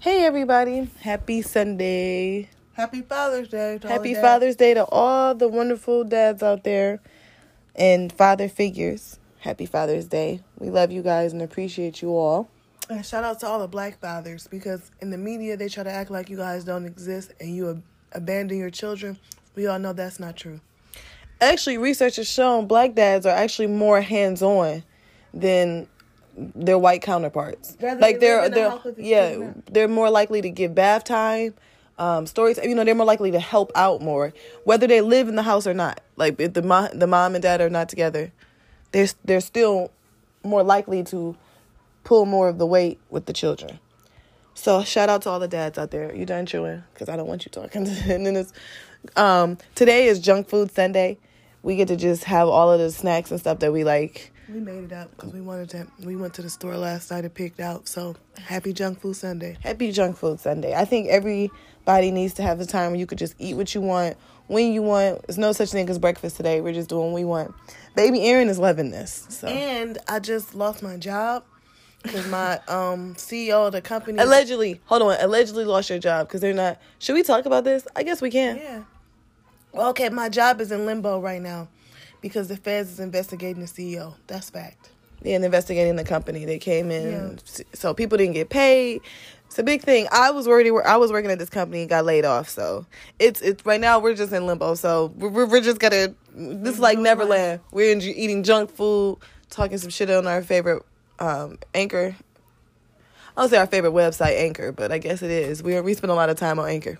[0.00, 2.48] Hey everybody, happy Sunday.
[2.74, 3.78] Happy Father's Day.
[3.78, 4.22] to Happy dads.
[4.24, 7.00] Father's Day to all the wonderful dads out there
[7.74, 9.18] and father figures.
[9.40, 10.40] Happy Father's Day.
[10.58, 12.48] We love you guys and appreciate you all.
[12.88, 15.90] And shout out to all the black fathers because in the media they try to
[15.90, 19.18] act like you guys don't exist and you ab- abandon your children.
[19.56, 20.60] We all know that's not true.
[21.40, 24.84] Actually, research has shown black dads are actually more hands-on
[25.34, 25.88] than
[26.54, 27.76] their white counterparts.
[27.80, 30.40] Rather like they they're live in the they're house with the yeah, they're more likely
[30.42, 31.54] to give bath time,
[31.98, 32.58] um, stories.
[32.62, 34.32] You know, they're more likely to help out more,
[34.64, 36.00] whether they live in the house or not.
[36.16, 38.32] Like if the mom, the mom and dad are not together,
[38.92, 39.90] they're they're still
[40.44, 41.36] more likely to
[42.04, 43.80] pull more of the weight with the children.
[44.54, 46.14] So shout out to all the dads out there.
[46.14, 46.82] You done chewing?
[46.92, 47.86] Because I don't want you talking.
[48.08, 48.52] and then it's
[49.16, 51.18] um, today is Junk Food Sunday.
[51.62, 54.32] We get to just have all of the snacks and stuff that we like.
[54.52, 55.86] We made it up because we wanted to.
[56.04, 57.86] We went to the store last night and picked out.
[57.86, 59.58] So happy Junk Food Sunday.
[59.62, 60.74] Happy Junk Food Sunday.
[60.74, 63.82] I think everybody needs to have a time where you could just eat what you
[63.82, 65.26] want when you want.
[65.26, 66.62] There's no such thing as breakfast today.
[66.62, 67.54] We're just doing what we want.
[67.94, 69.26] Baby Aaron is loving this.
[69.28, 71.44] So And I just lost my job
[72.02, 74.18] because my um CEO of the company.
[74.18, 76.80] allegedly, hold on, allegedly lost your job because they're not.
[77.00, 77.86] Should we talk about this?
[77.94, 78.56] I guess we can.
[78.56, 78.82] Yeah.
[79.72, 81.68] Well, okay, my job is in limbo right now
[82.20, 84.14] because the feds is investigating the CEO.
[84.26, 84.90] That's fact.
[85.22, 86.44] Yeah, and investigating the company.
[86.44, 87.62] They came in, Yeah.
[87.74, 89.00] so people didn't get paid.
[89.46, 90.06] It's a big thing.
[90.12, 92.48] I was already I was working at this company and got laid off.
[92.50, 92.86] So
[93.18, 94.74] it's it's right now we're just in limbo.
[94.74, 97.60] So we're we're, we're just gonna this is like Neverland.
[97.72, 99.18] We're in, eating junk food,
[99.50, 100.84] talking some shit on our favorite
[101.18, 102.14] um, anchor.
[103.36, 105.62] I don't say our favorite website, Anchor, but I guess it is.
[105.62, 106.98] We we spend a lot of time on Anchor.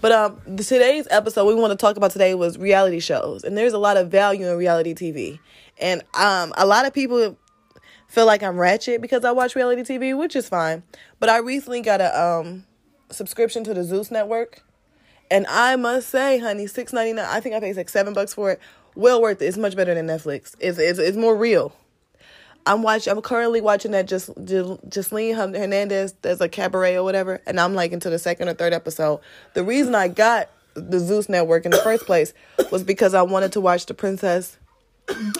[0.00, 3.72] But um, today's episode we want to talk about today was reality shows, and there's
[3.72, 5.38] a lot of value in reality TV,
[5.78, 7.36] and um, a lot of people
[8.08, 10.82] feel like I'm ratchet because I watch reality TV, which is fine.
[11.18, 12.66] But I recently got a um
[13.10, 14.62] subscription to the Zeus network,
[15.30, 17.26] and I must say, honey, six ninety nine.
[17.28, 18.60] I think I paid like seven bucks for it.
[18.94, 19.46] Well worth it.
[19.46, 20.54] It's much better than Netflix.
[20.60, 21.74] It's it's, it's more real.
[22.66, 23.12] I'm watching.
[23.12, 26.14] I'm currently watching that just Joseline Hernandez.
[26.22, 29.20] There's a cabaret or whatever, and I'm like into the second or third episode.
[29.54, 32.32] The reason I got the Zeus network in the first place
[32.70, 34.58] was because I wanted to watch the Princess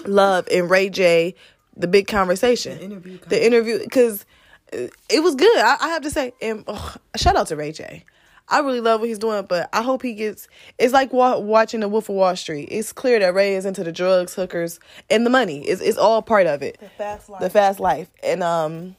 [0.05, 1.35] Love and Ray J,
[1.77, 4.25] the big conversation, The interview the interview, because
[4.73, 5.59] it was good.
[5.59, 8.05] I, I have to say, and ugh, shout out to Ray J.
[8.51, 10.49] I really love what he's doing, but I hope he gets.
[10.79, 12.69] It's like wa- watching The Wolf of Wall Street.
[12.71, 15.63] It's clear that Ray is into the drugs, hookers, and the money.
[15.63, 16.79] It's it's all part of it.
[16.81, 17.41] The fast life.
[17.41, 18.97] The fast life, and um,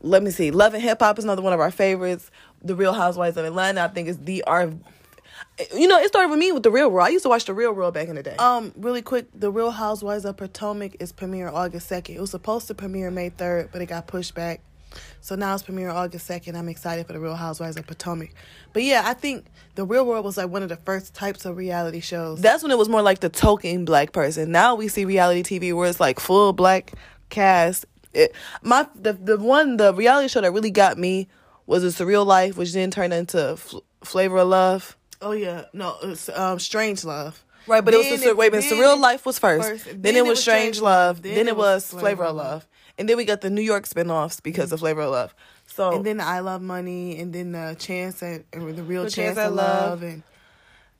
[0.00, 0.50] let me see.
[0.50, 2.30] Love and Hip Hop is another one of our favorites.
[2.62, 4.72] The Real Housewives of Atlanta, I think, is the our.
[5.74, 7.06] You know, it started with me with the Real World.
[7.06, 8.36] I used to watch the Real World back in the day.
[8.36, 12.16] Um, really quick, The Real Housewives of Potomac is premiere August second.
[12.16, 14.60] It was supposed to premiere May third, but it got pushed back.
[15.20, 16.56] So now it's premiere August second.
[16.56, 18.30] I'm excited for The Real Housewives of Potomac.
[18.72, 21.56] But yeah, I think The Real World was like one of the first types of
[21.56, 22.40] reality shows.
[22.40, 24.50] That's when it was more like the token black person.
[24.52, 26.92] Now we see reality TV where it's like full black
[27.28, 27.86] cast.
[28.12, 31.28] It, my the the one the reality show that really got me
[31.66, 34.96] was a surreal life, which then turned into Fl- Flavor of Love.
[35.22, 37.44] oh yeah, no, it's um Strange Love.
[37.66, 39.68] Right, but it was Then the, wait then Surreal Life was first.
[39.68, 41.22] first, Then, it was Strange Love.
[41.22, 42.66] Then, it was Flavor of Love.
[42.98, 44.74] And then we got the New York spinoffs because mm-hmm.
[44.74, 45.34] of Flavor of Love.
[45.66, 49.04] So And then the I Love Money, and then the Chance and or the Real
[49.04, 49.90] The Chance, Chance I Love.
[49.90, 50.22] Love, and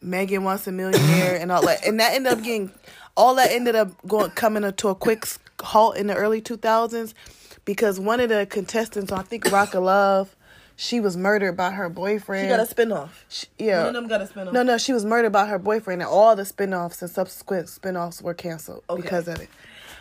[0.00, 1.86] Megan Wants a Millionaire, and all that.
[1.86, 2.72] And that ended up getting,
[3.16, 5.26] all that ended up going coming to a quick
[5.60, 7.14] halt in the early 2000s
[7.64, 10.34] because one of the contestants, I think Rock of Love,
[10.76, 12.46] she was murdered by her boyfriend.
[12.46, 13.10] she got a spinoff.
[13.28, 13.84] She- yeah.
[13.84, 14.52] One of them got a spinoff.
[14.52, 18.22] No, no, she was murdered by her boyfriend, and all the spin-offs and subsequent spin-offs
[18.22, 19.02] were canceled Okay.
[19.02, 19.50] because of it.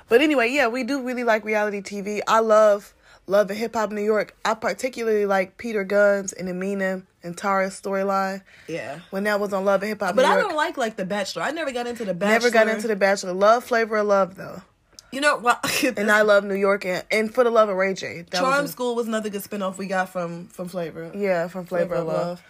[0.09, 2.21] But anyway, yeah, we do really like reality TV.
[2.27, 2.93] I love
[3.27, 4.35] Love and Hip Hop New York.
[4.43, 8.99] I particularly like Peter Gunz and Amina and Tara's storyline Yeah.
[9.11, 10.47] when that was on Love and Hip Hop But New I York.
[10.47, 11.43] don't like like The Bachelor.
[11.43, 12.33] I never got into The Bachelor.
[12.33, 13.33] Never got into The Bachelor.
[13.33, 14.63] Love Flavor of Love though,
[15.11, 15.59] You know, well,
[15.97, 18.25] and I love New York and, and For the Love of Ray J.
[18.33, 21.11] Charm was a- School was another good spinoff we got from from Flavor.
[21.13, 22.41] yeah, from Flavor, of Love.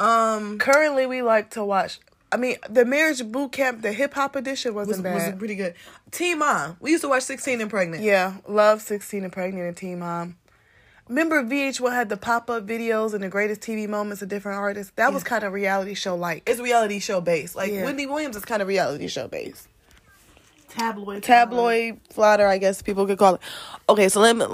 [0.00, 2.00] Um, Currently, we like to watch.
[2.32, 5.32] I mean, the Marriage Boot Camp, the hip hop edition wasn't was, bad.
[5.32, 5.74] was pretty good.
[6.10, 6.78] Teen Mom.
[6.80, 8.02] We used to watch Sixteen and Pregnant.
[8.02, 10.38] Yeah, love 16 and Pregnant and Teen Mom.
[11.08, 14.92] Remember VH1 had the pop up videos and the greatest TV moments of different artists?
[14.96, 16.48] That was kind of reality show like.
[16.48, 17.54] It's reality show based.
[17.54, 17.84] Like Yeah.
[17.84, 19.68] Wendy Williams is kind of reality show based.
[20.70, 21.22] Tabloid.
[21.22, 23.40] Tabloid flatter, I guess people could call it.
[23.90, 24.46] Okay, so let me.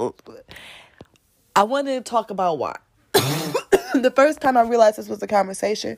[1.55, 2.75] I wanted to talk about why.
[3.13, 5.97] the first time I realized this was a conversation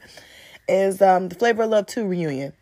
[0.68, 2.54] is um, the Flavor of Love 2 reunion.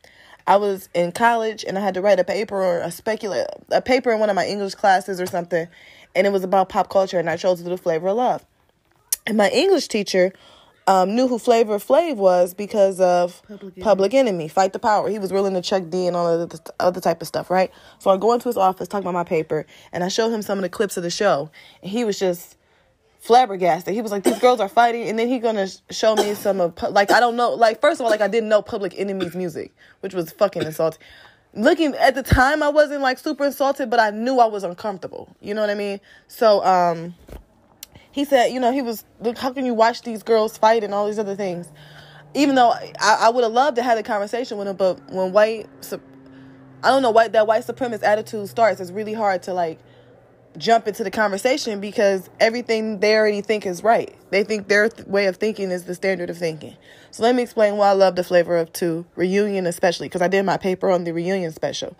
[0.47, 3.81] I was in college and I had to write a paper or a specula a
[3.81, 5.67] paper in one of my English classes or something,
[6.15, 8.45] and it was about pop culture, and I chose the Flavor of Love.
[9.27, 10.33] And my English teacher
[10.89, 14.29] um, knew who Flavor Flav was because of Public Public, Enemy.
[14.29, 15.07] Enemy, Fight the Power.
[15.07, 17.71] He was willing to Chuck D and all of the other type of stuff, right?
[17.99, 20.57] So I go into his office, talk about my paper, and I showed him some
[20.57, 21.51] of the clips of the show,
[21.83, 22.57] and he was just
[23.19, 23.93] flabbergasted.
[23.93, 26.81] He was like, "These girls are fighting," and then he gonna show me some of
[26.91, 27.51] like I don't know.
[27.51, 31.01] Like first of all, like I didn't know Public Enemy's music, which was fucking insulting.
[31.53, 35.35] Looking at the time, I wasn't like super insulted, but I knew I was uncomfortable.
[35.41, 35.99] You know what I mean?
[36.27, 37.15] So um,
[38.11, 40.93] he said, you know, he was, look, how can you watch these girls fight and
[40.93, 41.71] all these other things?
[42.35, 45.31] Even though I, I would have loved to have a conversation with him, but when
[45.31, 45.67] white,
[46.83, 49.79] I don't know, white that white supremacist attitude starts, it's really hard to like
[50.57, 54.13] jump into the conversation because everything they already think is right.
[54.31, 56.75] They think their th- way of thinking is the standard of thinking.
[57.11, 60.27] So let me explain why I love the flavor of two reunion, especially because I
[60.27, 61.95] did my paper on the reunion special.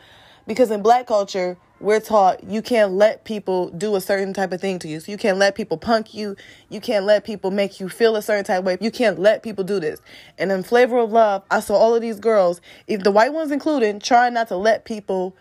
[0.48, 4.60] Because in black culture, we're taught you can't let people do a certain type of
[4.60, 5.00] thing to you.
[5.00, 6.36] So you can't let people punk you.
[6.69, 8.78] You can't let people make you feel a certain type of way.
[8.81, 10.02] You can't let people do this.
[10.38, 13.52] And in Flavor of Love, I saw all of these girls, if the white ones
[13.52, 15.36] included, trying not to let people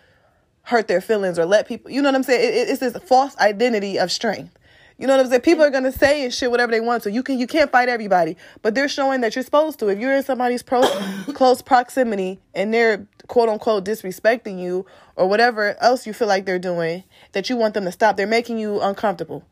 [0.63, 2.41] hurt their feelings or let people, you know what I'm saying?
[2.41, 4.57] It, it, it's this false identity of strength.
[4.99, 5.41] You know what I'm saying?
[5.43, 7.11] People are gonna say and shit whatever they want to.
[7.11, 9.87] You can you can't fight everybody, but they're showing that you're supposed to.
[9.87, 10.81] If you're in somebody's pro,
[11.33, 14.85] close proximity and they're quote unquote disrespecting you
[15.15, 18.27] or whatever else you feel like they're doing that you want them to stop, they're
[18.27, 19.45] making you uncomfortable.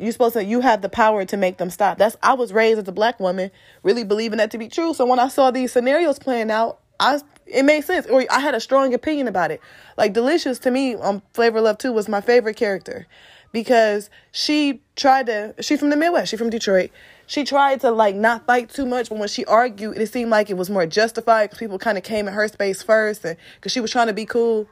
[0.00, 1.98] You're supposed to you have the power to make them stop.
[1.98, 3.52] That's I was raised as a black woman,
[3.84, 4.94] really believing that to be true.
[4.94, 8.06] So when I saw these scenarios playing out, I it made sense.
[8.06, 9.60] Or I had a strong opinion about it.
[9.96, 13.06] Like Delicious to me on Flavor of Love 2 was my favorite character
[13.52, 16.90] because she tried to she's from the Midwest, she's from Detroit.
[17.26, 20.50] She tried to like not fight too much, but when she argued, it seemed like
[20.50, 23.72] it was more justified because people kind of came in her space first, and because
[23.72, 24.66] she was trying to be cool.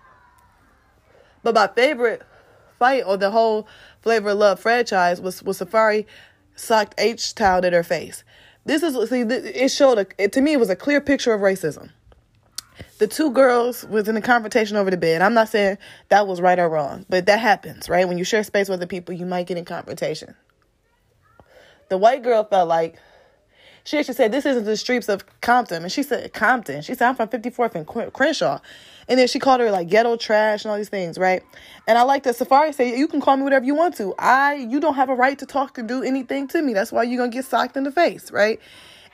[1.43, 2.23] But my favorite
[2.79, 3.67] fight or the whole
[4.03, 6.07] Flavor of Love franchise was was Saaphyri
[6.55, 8.25] socked H towel in her face.
[8.65, 11.41] This is see, it showed a it, to me it was a clear picture of
[11.41, 11.91] racism.
[12.99, 15.23] The two girls was in a confrontation over the bed.
[15.23, 15.79] I'm not saying
[16.09, 18.09] that was right or wrong, but that happens, right?
[18.09, 20.35] When you share space with other people, you might get in confrontation.
[21.89, 22.97] The white girl felt like
[23.87, 25.85] she actually said, This isn't the streets of Compton.
[25.85, 26.83] And she said, Compton.
[26.83, 28.59] She said, I'm from 54th and Crenshaw.
[29.09, 31.43] And then she called her like ghetto trash and all these things, right?
[31.87, 34.13] And I like that Saaphyri said, You can call me whatever you want to.
[34.19, 36.73] I, you don't have a right to talk or do anything to me.
[36.73, 38.61] That's why you're to get socked in the face, right?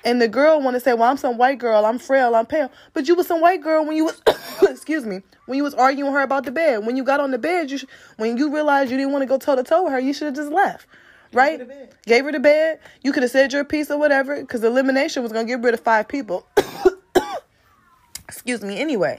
[0.05, 1.85] And the girl want to say, Well, I'm some white girl.
[1.85, 2.35] I'm frail.
[2.35, 2.71] I'm pale.
[2.93, 4.23] But you was some white girl when you was,
[4.63, 6.85] excuse me, when you was arguing with her about the bed.
[6.87, 9.27] When you got on the bed, you sh- when you realized you didn't want to
[9.27, 10.87] go toe to toe with her, you should have just left
[11.33, 11.59] right?
[11.59, 11.95] the bed.
[12.07, 12.81] Gave her the bed.
[13.03, 15.81] You could have said your piece or whatever, because elimination was gonna get rid of
[15.81, 16.47] five people.
[18.29, 18.79] Excuse me.
[18.81, 19.19] Anyway,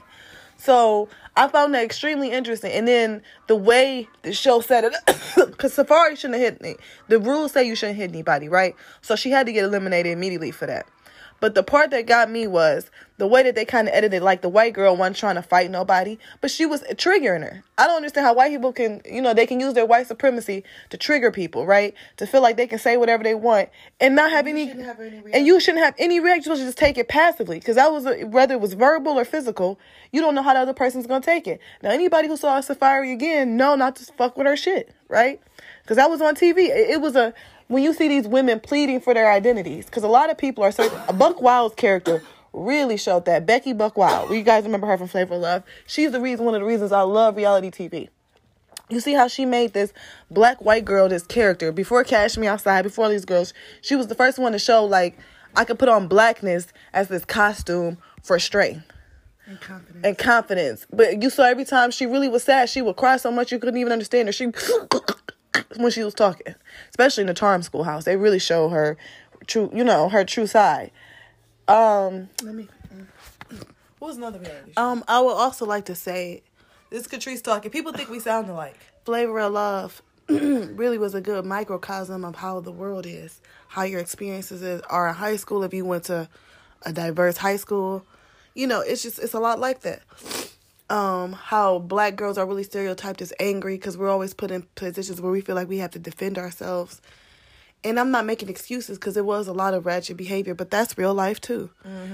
[0.64, 2.72] so I found that extremely interesting.
[2.72, 4.94] And then the way the show set it,
[5.36, 6.76] because Saaphyri shouldn't have hit me.
[7.08, 8.74] The rules say you shouldn't hit anybody, right?
[9.02, 10.86] So she had to get eliminated immediately for that.
[11.44, 14.40] But the part that got me was the way that they kind of edited, like
[14.40, 17.62] the white girl wasn't trying to fight nobody, but she was triggering her.
[17.76, 20.64] I don't understand how white people can, you know, they can use their white supremacy
[20.88, 21.92] to trigger people, right?
[22.16, 23.68] To feel like they can say whatever they want
[24.00, 26.50] and not have any, have any and you shouldn't have any reaction.
[26.50, 29.26] You should just take it passively because that was a, whether it was verbal or
[29.26, 29.78] physical.
[30.12, 31.60] You don't know how the other person's gonna take it.
[31.82, 35.42] Now, anybody who saw Saaphyri again, know not to fuck with her shit, right?
[35.82, 36.70] Because that was on TV.
[36.70, 37.34] It, it was a
[37.68, 40.72] when you see these women pleading for their identities, because a lot of people are
[40.72, 40.98] certain.
[41.16, 43.46] Buck Wild's character really showed that.
[43.46, 45.62] Becky Buck Wild, you guys remember her from Flavor of Love?
[45.86, 48.08] She's the reason, one of the reasons I love reality TV.
[48.90, 49.92] You see how she made this
[50.30, 53.54] black white girl this character before Cash Me Outside, before these girls.
[53.80, 55.16] She was the first one to show like
[55.56, 58.84] I could put on blackness as this costume for strength
[59.46, 60.04] And confidence.
[60.04, 60.86] and confidence.
[60.92, 63.58] But you saw every time she really was sad, she would cry so much you
[63.58, 64.32] couldn't even understand her.
[64.32, 64.52] She
[65.76, 66.54] when she was talking,
[66.90, 68.96] especially in the Charm Schoolhouse, they really show her
[69.46, 70.90] true, you know, her true side.
[71.68, 72.68] Um, Let me.
[73.98, 74.82] what was another reality show?
[74.82, 76.42] Um, I would also like to say,
[76.90, 77.70] This is Catrice talking.
[77.70, 78.76] People think we sound alike.
[79.04, 84.00] Flavor of Love really was a good microcosm of how the world is, how your
[84.00, 85.62] experiences is, are in high school.
[85.62, 86.28] If you went to
[86.82, 88.04] a diverse high school,
[88.54, 90.02] you know, it's just it's a lot like that.
[90.90, 95.20] Um, how black girls are really stereotyped as angry because we're always put in positions
[95.20, 97.00] where we feel like we have to defend ourselves.
[97.82, 100.96] And I'm not making excuses because it was a lot of ratchet behavior, but that's
[100.96, 101.70] real life too.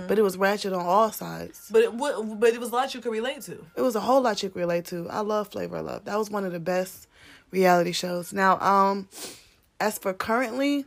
[0.08, 1.68] But it was ratchet on all sides.
[1.70, 3.64] But it would, but it was a lot you could relate to.
[3.76, 5.08] It was a whole lot you could relate to.
[5.08, 6.04] I love Flavor of Love.
[6.06, 7.06] That was one of the best
[7.52, 8.32] reality shows.
[8.32, 9.08] Now, um,
[9.78, 10.86] as for currently,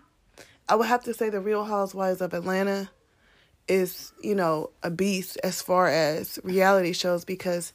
[0.68, 2.90] I would have to say the Real Housewives of Atlanta
[3.68, 7.74] is, you know, a beast as far as reality shows because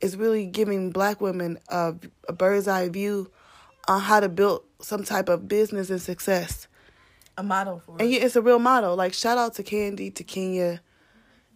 [0.00, 1.94] it's really giving black women a,
[2.28, 3.30] a bird's eye view
[3.88, 6.68] on how to build some type of business and success.
[7.36, 8.02] a model for it.
[8.02, 8.94] and yeah, it's a real model.
[8.96, 10.80] Like shout out to Kandi, to Kenya.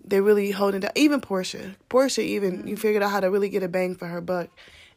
[0.04, 0.92] They're really holding down.
[0.94, 2.74] Even Porsha, Porsha, even you mm-hmm.
[2.76, 4.48] figured out how to really get a bang for her buck,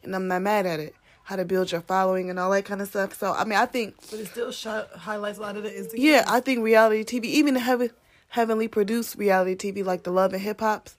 [0.02, 0.94] and I'm not mad at it.
[1.24, 3.18] How to build your following and all that kind of stuff.
[3.18, 5.94] So I mean, I think But it still sh- highlights a lot of the Instagram.
[5.96, 7.90] yeah, I think reality TV, even the heaven,
[8.32, 10.96] heavenly produced reality TV like the Love and Hip Hops,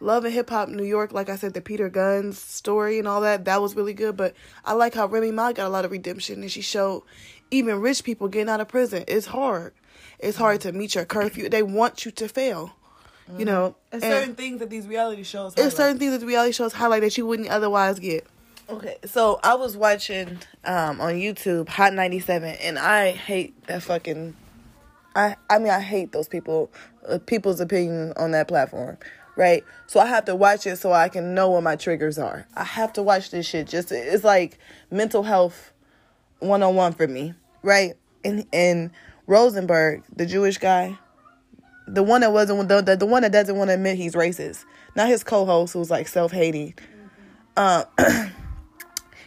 [0.00, 3.20] Love and Hip Hop New York, like I said, the Peter Gunz story and all
[3.20, 4.16] that, that was really good.
[4.16, 4.34] But
[4.64, 7.04] I like how Remy Ma got a lot of redemption and she showed
[7.52, 9.04] even rich people getting out of prison.
[9.06, 9.74] It's hard.
[10.18, 11.48] It's hard to meet your curfew.
[11.48, 12.72] They want you to fail.
[13.38, 15.54] You know, And and certain things that these reality shows.
[15.56, 18.26] it's certain things that the reality shows highlight that you wouldn't otherwise get.
[18.68, 24.34] Okay, so I was watching um on YouTube Hot 97 and I hate that fucking
[25.14, 26.70] I I mean I hate those people
[27.08, 28.98] uh, people's opinion on that platform,
[29.36, 29.64] right?
[29.86, 32.46] So I have to watch it so I can know what my triggers are.
[32.54, 34.58] I have to watch this shit just it's like
[34.90, 35.72] mental health
[36.40, 37.94] 101 for me, right?
[38.24, 38.90] And and
[39.26, 40.98] Rosenberg, the Jewish guy,
[41.86, 44.64] the one that wasn't the the, the one that doesn't want to admit he's racist.
[44.94, 46.74] Not his co-host who's like self-hating.
[47.56, 47.84] Uh,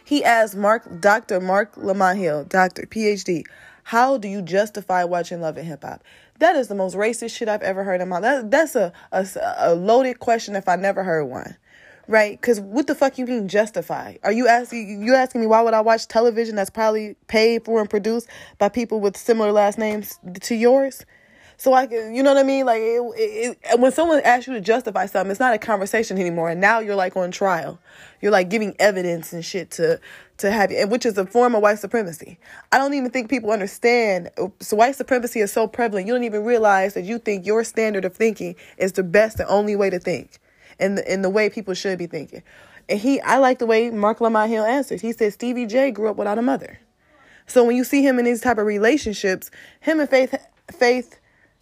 [0.04, 1.40] he asked Marc, Dr.
[1.40, 3.44] Marc Lamont Hill, Doctor, PhD,
[3.86, 6.02] how do you justify watching Love and Hip Hop?
[6.40, 8.42] That is the most racist shit I've ever heard in my life.
[8.42, 9.24] That, that's a, a,
[9.58, 11.56] a loaded question if I never heard one.
[12.08, 12.32] Right?
[12.32, 14.16] Because what the fuck you mean justify?
[14.24, 17.78] Are you asking you asking me why would I watch television that's probably paid for
[17.78, 18.26] and produced
[18.58, 21.06] by people with similar last names to yours?
[21.58, 22.66] So I can, you know what I mean?
[22.66, 26.18] Like it, it, it, when someone asks you to justify something, it's not a conversation
[26.18, 26.50] anymore.
[26.50, 27.78] And now you're like on trial.
[28.20, 30.00] You're like giving evidence and shit to
[30.38, 32.38] to have you, and which is a form of white supremacy.
[32.70, 34.30] I don't even think people understand.
[34.60, 36.06] So white supremacy is so prevalent.
[36.06, 39.48] You don't even realize that you think your standard of thinking is the best and
[39.48, 40.38] only way to think,
[40.78, 42.42] and the, in the way people should be thinking.
[42.88, 45.00] And he, I like the way Marc Lamont Hill answers.
[45.00, 46.78] He said Stevie J grew up without a mother.
[47.46, 50.34] So when you see him in these type of relationships, him and Faith,
[50.70, 51.18] Faith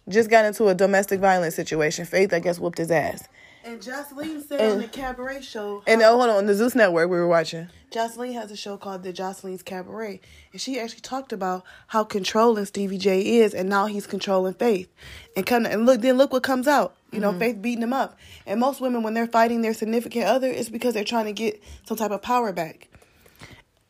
[0.09, 2.05] just got into a domestic violence situation.
[2.05, 3.27] Faith, I guess, whooped his ass.
[3.65, 5.81] And Joseline said on the cabaret show.
[5.87, 7.67] And oh, hold on, on the Zeus Network we were watching.
[7.91, 10.21] Joseline has a show called The Joseline's Cabaret,
[10.51, 14.93] and she actually talked about how controlling Stevie J is, and now he's controlling Faith.
[15.35, 16.95] And come and look, then look what comes out.
[17.11, 17.39] You know, mm-hmm.
[17.39, 18.19] Faith beating him up.
[18.45, 21.63] And most women, when they're fighting their significant other, it's because they're trying to get
[21.85, 22.87] some type of power back.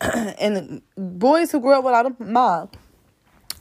[0.00, 2.70] and boys who grew up without a mom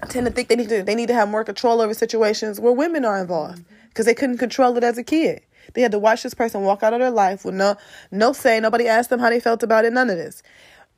[0.10, 2.74] tend to think they need to they need to have more control over situations where
[2.74, 3.88] women are involved mm-hmm.
[3.90, 5.42] because they couldn't control it as a kid.
[5.74, 7.76] They had to watch this person walk out of their life with no
[8.12, 8.60] no say.
[8.60, 9.94] Nobody asked them how they felt about it.
[9.94, 10.44] None of this.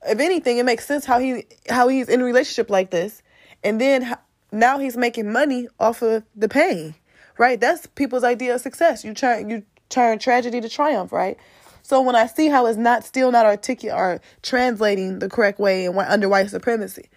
[0.08, 3.24] If anything, it makes sense how he how he's in a relationship like this,
[3.64, 4.16] and then
[4.52, 6.96] now he's making money off of the pain.
[7.38, 7.60] Right?
[7.60, 9.04] That's people's idea of success.
[9.04, 11.12] You turn you turn tragedy to triumph.
[11.12, 11.38] Right?
[11.82, 15.86] So when I see how it's not still not articulate or translating the correct way
[15.86, 17.10] and under white supremacy,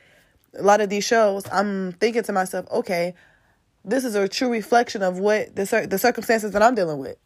[0.58, 3.14] a lot of these shows, I'm thinking to myself, okay,
[3.84, 7.16] this is a true reflection of what the cir- the circumstances that I'm dealing with.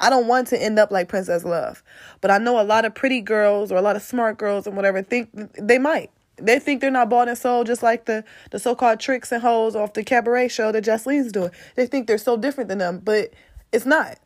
[0.00, 1.82] I don't want to end up like Princess Love,
[2.22, 4.74] but I know a lot of pretty girls or a lot of smart girls and
[4.74, 6.10] whatever think they might.
[6.36, 9.42] They think they're not bought and sold, just like the the so called tricks and
[9.42, 11.50] hoes off the cabaret show that Joseline's doing.
[11.76, 13.32] They think they're so different than them, but
[13.70, 14.18] it's not.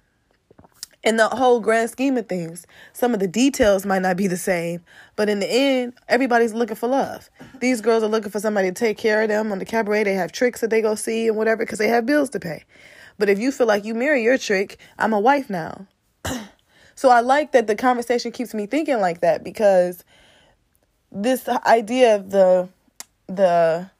[1.04, 4.36] In the whole grand scheme of things, some of the details might not be the
[4.36, 4.82] same,
[5.14, 7.30] but in the end, everybody's looking for love.
[7.60, 10.04] These girls are looking for somebody to take care of them on the cabaret.
[10.04, 12.64] They have tricks that they go see and whatever because they have bills to pay.
[13.16, 15.86] But if you feel like you marry your trick, I'm a wife now.
[16.96, 20.04] so I like that the conversation keeps me thinking like that because
[21.12, 22.68] this idea of the
[23.28, 23.90] the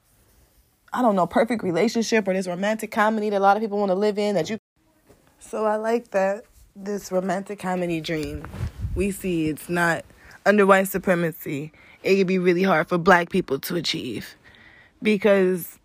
[0.91, 3.89] I don't know perfect relationship or this romantic comedy that a lot of people want
[3.89, 4.57] to live in that you.
[5.39, 6.43] So I like that
[6.83, 8.45] this romantic comedy dream
[8.95, 10.03] we see it's not
[10.45, 11.71] under white supremacy.
[12.03, 14.35] It can be really hard for black people to achieve
[15.01, 15.77] because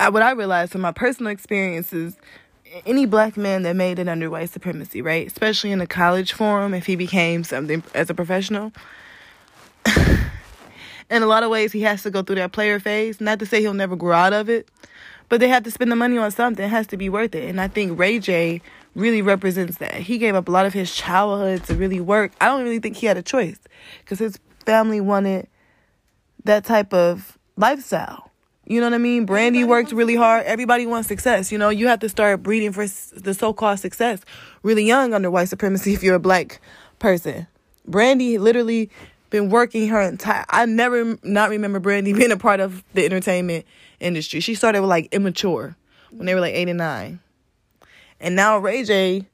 [0.00, 2.16] I, what I realized from my personal experiences
[2.86, 5.26] any black man that made it under white supremacy, right?
[5.26, 8.72] Especially in the college forum, if he became something as a professional.
[11.10, 13.20] in a lot of ways, he has to go through that player phase.
[13.20, 14.68] Not to say he'll never grow out of it,
[15.28, 16.64] but they have to spend the money on something.
[16.64, 17.46] It has to be worth it.
[17.48, 18.62] And I think Ray J
[18.94, 19.94] really represents that.
[19.94, 22.32] He gave up a lot of his childhood to really work.
[22.40, 23.58] I don't really think he had a choice
[24.00, 25.48] because his family wanted
[26.44, 28.30] that type of lifestyle.
[28.66, 29.26] You know what I mean?
[29.26, 30.44] Brandy Everybody worked really hard.
[30.46, 31.50] Everybody wants success.
[31.50, 34.20] You know, you have to start breeding for the so-called success
[34.62, 36.60] really young under white supremacy if you're a black
[36.98, 37.46] person.
[37.86, 38.90] Brandy literally
[39.30, 43.66] been working her entire I never not remember Brandy being a part of the entertainment
[43.98, 44.40] industry.
[44.40, 45.76] She started with like immature
[46.10, 47.20] when they were like 8 and 9.
[48.22, 49.26] And now Ray J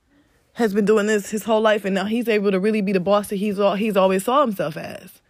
[0.54, 2.98] has been doing this his whole life and now he's able to really be the
[2.98, 5.20] boss that he's all, he's always saw himself as.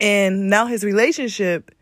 [0.00, 1.74] And now his relationship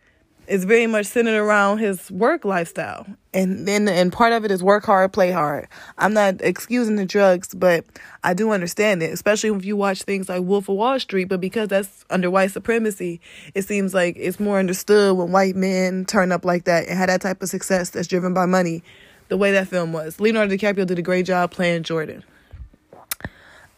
[0.49, 3.07] is very much centered around his work lifestyle.
[3.33, 5.69] And then and part of it is work hard, play hard.
[5.99, 7.85] I'm not excusing the drugs, but
[8.25, 11.41] I do understand it, especially if you watch things like Wolf of Wall Street, but
[11.41, 13.21] because that's under white supremacy,
[13.55, 17.09] it seems like it's more understood when white men turn up like that and have
[17.09, 18.83] that type of success that's driven by money,
[19.31, 20.21] the way that film was.
[20.21, 22.23] Leonardo DiCaprio did a great job playing Jordan.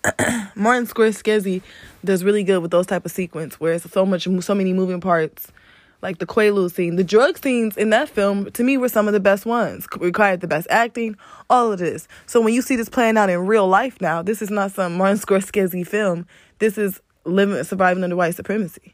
[0.56, 1.62] Martin Scorsese
[2.04, 5.00] does really good with those type of sequence where it's so much so many moving
[5.00, 5.52] parts
[6.00, 6.96] like the Quaalude scene.
[6.96, 9.86] The drug scenes in that film, to me, were some of the best ones.
[9.98, 11.16] Required the best acting,
[11.48, 12.08] all of this.
[12.26, 14.96] So when you see this playing out in real life now, this is not some
[14.96, 16.26] Martin Scorsese film.
[16.58, 18.91] This is living, surviving under white supremacy.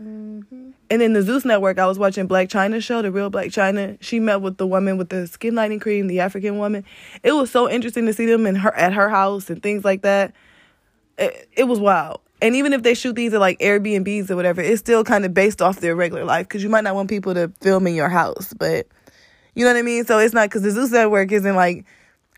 [0.00, 0.70] Mm-hmm.
[0.88, 3.98] And in the Zeus Network, I was watching Blac Chyna show, the real Blac Chyna.
[4.00, 6.84] She met with the woman with the skin lightening cream, the African woman.
[7.22, 10.02] It was so interesting to see them in her at her house and things like
[10.02, 10.32] that.
[11.18, 14.60] It, it was wild and even if they shoot these at like Airbnbs or whatever,
[14.60, 17.34] it's still kind of based off their regular life because you might not want people
[17.34, 18.86] to film in your house, but
[19.54, 20.04] you know what I mean.
[20.04, 21.84] So it's not because the Zeus Network isn't like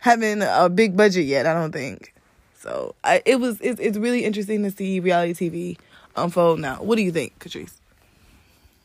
[0.01, 1.47] having a big budget yet.
[1.47, 2.15] I don't think.
[2.59, 5.79] So I, it was it's, it's really interesting to see reality TV
[6.17, 6.77] unfold now.
[6.77, 7.75] What do you think, Catrice?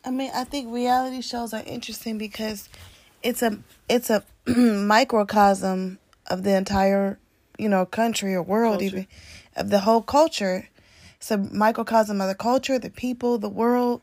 [0.04, 2.68] I mean, I think reality shows are interesting because
[3.22, 3.58] it's a
[3.88, 7.18] it's a microcosm of the entire
[7.58, 8.86] you know country or world culture.
[8.86, 9.06] even
[9.56, 10.68] of the whole culture
[11.18, 14.02] it's a microcosm of the culture, the people, the world.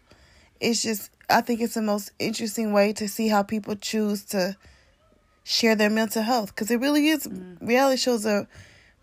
[0.60, 4.58] It's just, I think it's the most interesting way to see how people choose to
[5.44, 7.25] share their mental health because it really is.
[7.25, 7.58] Mm.
[7.62, 8.48] Reality shows a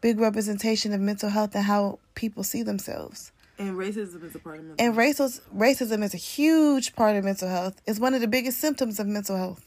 [0.02, 3.31] big representation of mental health and how people see themselves.
[3.58, 5.18] And racism is a part of mental and health.
[5.18, 7.80] racism, racism is a huge part of mental health.
[7.86, 9.64] It's one of the biggest symptoms of mental health.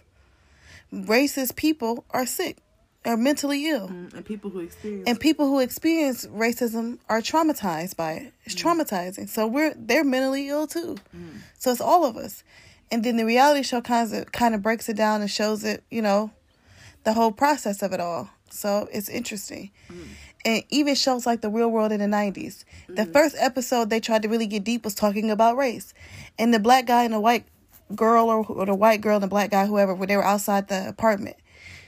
[0.93, 2.57] Racist people are sick
[3.05, 3.87] are mentally ill.
[3.87, 8.33] Mm, and people who experience and people who experience racism are traumatized by it.
[8.43, 8.63] It's mm.
[8.63, 9.29] traumatizing.
[9.29, 10.97] So we're they're mentally ill too.
[11.15, 11.41] Mm.
[11.57, 12.43] So it's all of us.
[12.91, 15.83] And then the reality show kind of kind of breaks it down and shows it,
[15.89, 16.31] you know,
[17.03, 18.29] the whole process of it all.
[18.49, 19.71] So it's interesting.
[20.45, 22.63] And even shows like The Real World in the 90s.
[22.87, 23.13] The mm.
[23.13, 25.93] first episode they tried to really get deep was talking about race.
[26.37, 27.45] And the black guy and the white
[27.95, 30.67] girl or, or the white girl and the black guy, whoever, when they were outside
[30.67, 31.37] the apartment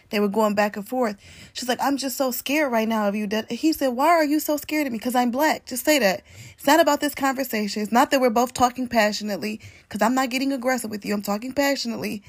[0.10, 1.18] they were going back and forth.
[1.54, 3.28] She's like, I'm just so scared right now of you.
[3.50, 5.00] He said, Why are you so scared of me?
[5.00, 5.66] Because I'm black.
[5.66, 6.24] Just say that.
[6.54, 7.82] It's not about this conversation.
[7.82, 11.14] It's not that we're both talking passionately, because I'm not getting aggressive with you.
[11.14, 12.24] I'm talking passionately.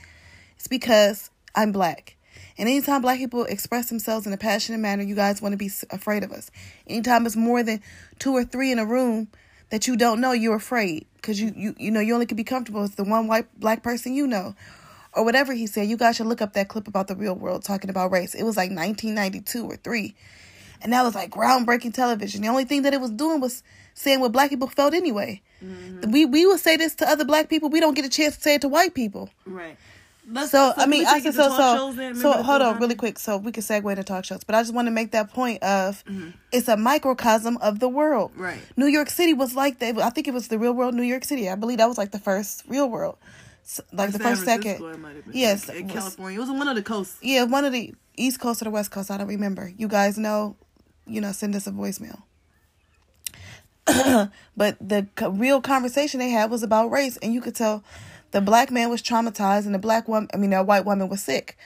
[0.56, 2.16] It's because I'm black.
[2.58, 5.70] And anytime black people express themselves in a passionate manner, you guys want to be
[5.90, 6.50] afraid of us.
[6.86, 7.80] Anytime it's more than
[8.18, 9.28] two or three in a room
[9.70, 12.44] that you don't know, you're afraid because you, you you know you only can be
[12.44, 14.54] comfortable with the one white black person you know
[15.12, 15.88] or whatever he said.
[15.88, 18.34] You guys should look up that clip about the real world talking about race.
[18.34, 20.14] It was like 1992 or 3.
[20.80, 22.42] And that was like groundbreaking television.
[22.42, 23.62] The only thing that it was doing was
[23.94, 25.42] saying what black people felt anyway.
[25.64, 26.12] Mm-hmm.
[26.12, 27.68] We we would say this to other black people.
[27.68, 29.28] We don't get a chance to say it to white people.
[29.44, 29.76] Right.
[30.30, 33.38] Let's, so, so I mean, I can so so so hold on really quick so
[33.38, 34.44] we can segue to talk shows.
[34.44, 36.30] But I just want to make that point of mm-hmm.
[36.52, 38.32] it's a microcosm of the world.
[38.36, 38.58] Right.
[38.76, 39.98] New York City was like that.
[39.98, 41.48] I think it was the real world New York City.
[41.48, 43.16] I believe that was like the first real world
[43.92, 45.24] like the first second.
[45.32, 46.38] Yes, in California.
[46.38, 47.18] It was one of the coasts.
[47.22, 49.10] Yeah, one of the East Coast or the West Coast.
[49.10, 49.70] I don't remember.
[49.76, 50.56] You guys know,
[51.06, 52.22] you know, send us a voicemail.
[54.56, 57.84] but the real conversation they had was about race, and you could tell
[58.30, 61.22] the black man was traumatized, and the black woman, I mean, the white woman was
[61.22, 61.56] sick.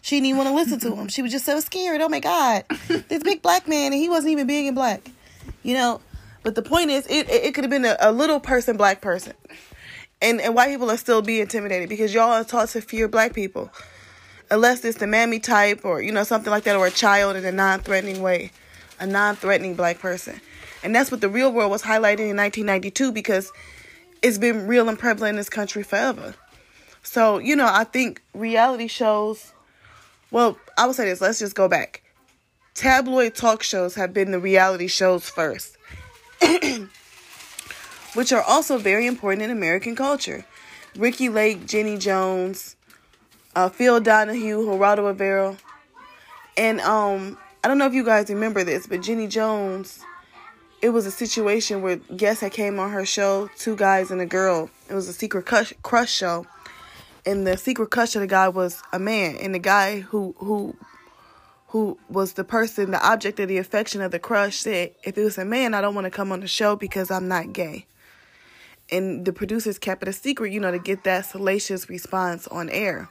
[0.00, 1.08] She didn't even want to listen to him.
[1.08, 2.00] She was just so scared.
[2.00, 5.10] Oh my God, this big black man, and he wasn't even big and black,
[5.62, 6.00] you know.
[6.42, 9.00] But the point is, it it, it could have been a, a little person, black
[9.00, 9.34] person
[10.20, 13.34] and and white people are still being intimidated because y'all are taught to fear black
[13.34, 13.70] people,
[14.50, 17.44] unless it's the mammy type or you know something like that or a child in
[17.44, 18.50] a non-threatening way,
[18.98, 20.40] a non-threatening black person,
[20.82, 23.52] and that's what the real world was highlighting in 1992 because
[24.22, 26.34] it's been real and prevalent in this country forever.
[27.02, 29.52] So you know I think reality shows.
[30.30, 31.20] Well, I would say this.
[31.20, 32.02] Let's just go back.
[32.74, 35.76] Tabloid talk shows have been the reality shows first.
[38.14, 40.44] which are also very important in American culture.
[40.96, 42.76] Ricki Lake, Jenny Jones,
[43.54, 45.56] uh, Phil Donahue, Geraldo Rivera.
[46.56, 50.00] And um, I don't know if you guys remember this, but Jenny Jones,
[50.80, 54.26] it was a situation where guests had came on her show, two guys and a
[54.26, 54.70] girl.
[54.88, 56.46] It was a secret crush, crush show.
[57.26, 59.36] And the secret crush of the guy was a man.
[59.36, 60.76] And the guy who who
[61.68, 65.22] who was the person, the object of the affection of the crush, said, if it
[65.22, 67.86] was a man, I don't want to come on the show because I'm not gay
[68.90, 72.68] and the producers kept it a secret, you know, to get that salacious response on
[72.70, 73.08] air.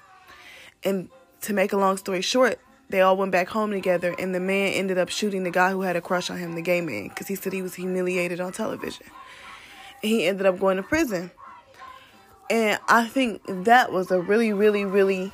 [0.83, 1.09] And
[1.41, 4.73] to make a long story short, they all went back home together, and the man
[4.73, 7.27] ended up shooting the guy who had a crush on him, the gay man, because
[7.27, 9.05] he said he was humiliated on television.
[10.01, 11.31] And he ended up going to prison.
[12.49, 15.31] And I think that was a really, really, really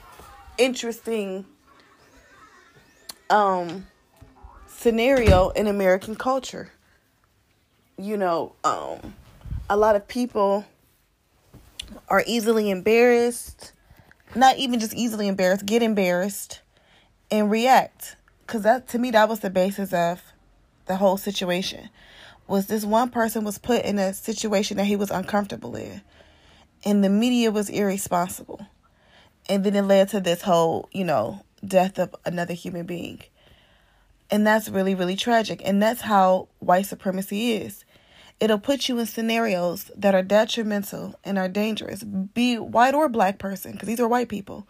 [0.57, 1.45] interesting
[3.29, 3.87] um
[4.67, 6.71] scenario in American culture.
[7.97, 9.13] You know, um
[9.69, 10.65] a lot of people
[12.09, 13.73] are easily embarrassed,
[14.35, 16.62] not even just easily embarrassed, get embarrassed
[17.33, 18.15] and react.
[18.45, 20.21] Cause that to me that was the basis of
[20.85, 21.89] the whole situation.
[22.47, 26.03] Was this one person was put in a situation that he was uncomfortable in.
[26.85, 28.67] And the media was irresponsible.
[29.49, 33.23] And then it led to this whole, you know, death of another human being.
[34.29, 35.61] And that's really, really tragic.
[35.65, 37.83] And that's how white supremacy is.
[38.39, 43.39] It'll put you in scenarios that are detrimental and are dangerous, be white or black
[43.39, 44.67] person, because these are white people.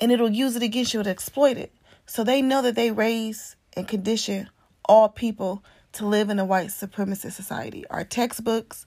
[0.00, 1.72] And it'll use it against you to exploit it.
[2.06, 4.48] So they know that they raise and condition
[4.84, 7.84] all people to live in a white supremacist society.
[7.90, 8.86] Our textbooks,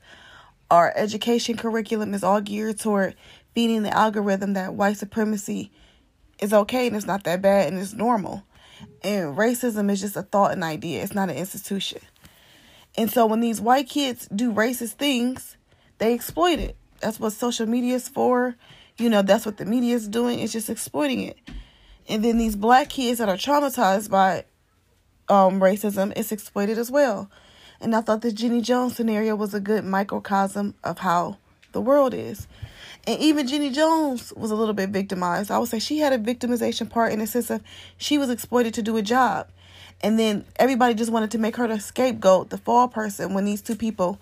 [0.70, 3.16] our education curriculum is all geared toward
[3.54, 5.72] feeding the algorithm that white supremacy
[6.40, 8.44] is okay and it's not that bad and it's normal.
[9.04, 12.02] And racism is just a thought and idea, it's not an institution.
[12.98, 15.56] And so when these white kids do racist things,
[15.98, 16.76] they exploit it.
[17.00, 18.56] That's what social media is for.
[18.98, 20.40] You know, that's what the media is doing.
[20.40, 21.38] It's just exploiting it.
[22.08, 24.46] And then these black kids that are traumatized by
[25.30, 27.30] um, racism, it's exploited as well.
[27.80, 31.38] And I thought the Jenny Jones scenario was a good microcosm of how
[31.72, 32.48] the world is.
[33.08, 35.50] And even Jenny Jones was a little bit victimized.
[35.50, 37.64] I would say she had a victimization part in the sense of
[37.98, 39.50] she was exploited to do a job.
[40.02, 43.62] And then everybody just wanted to make her the scapegoat, the fall person, when these
[43.62, 44.20] two people,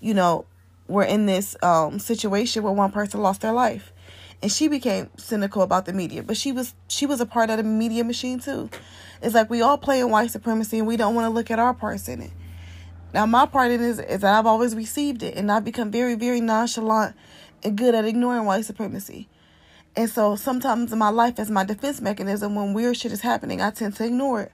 [0.00, 0.44] you know,
[0.88, 3.92] were in this um, situation where one person lost their life.
[4.40, 7.56] And she became cynical about the media, but she was she was a part of
[7.56, 8.70] the media machine too.
[9.20, 11.58] It's like we all play in white supremacy and we don't want to look at
[11.58, 12.30] our parts in it.
[13.12, 15.90] Now my part in it is, is that I've always received it and I've become
[15.90, 17.16] very, very nonchalant
[17.64, 19.28] and good at ignoring white supremacy.
[19.96, 23.60] And so sometimes in my life as my defense mechanism when weird shit is happening,
[23.60, 24.52] I tend to ignore it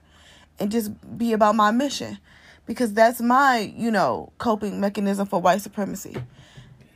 [0.59, 2.17] and just be about my mission
[2.65, 6.15] because that's my, you know, coping mechanism for white supremacy.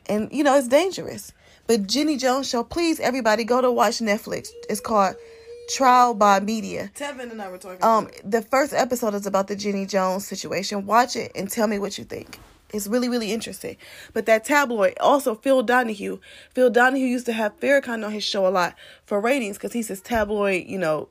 [0.08, 1.34] And you know, it's dangerous.
[1.70, 4.50] But Jenny Jones show, please everybody go to watch Netflix.
[4.68, 5.16] It's called
[5.70, 6.90] Trial by Media.
[6.96, 7.84] Tevin and I were talking.
[7.84, 10.88] Um, the first episode is about the Jenny Jones situation.
[10.88, 12.40] Watch it and tell me what you think.
[12.74, 13.78] It's really, really interesting.
[14.14, 16.18] But that tabloid, also Phil Donahue.
[16.56, 18.74] Phil Donahue used to have Farrakhan on his show a lot
[19.06, 21.08] for ratings because he's his tabloid, you know,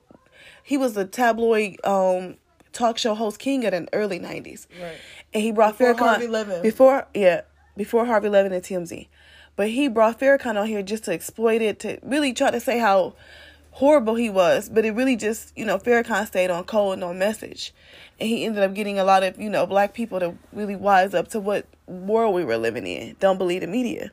[0.61, 2.35] he was a tabloid um
[2.73, 4.67] talk show host king in the early nineties.
[4.77, 4.97] Right.
[5.33, 6.61] And he brought Before Farrakhan Harvey Levin.
[6.61, 7.43] before yeah,
[7.77, 9.07] before Harvey Levin and TMZ.
[9.55, 12.79] But he brought Farrakhan on here just to exploit it, to really try to say
[12.79, 13.15] how
[13.71, 14.69] horrible he was.
[14.69, 17.73] But it really just, you know, Farrakhan stayed on code and on message.
[18.19, 21.13] And he ended up getting a lot of, you know, black people to really wise
[21.13, 23.15] up to what world we were living in.
[23.19, 24.11] Don't believe the media.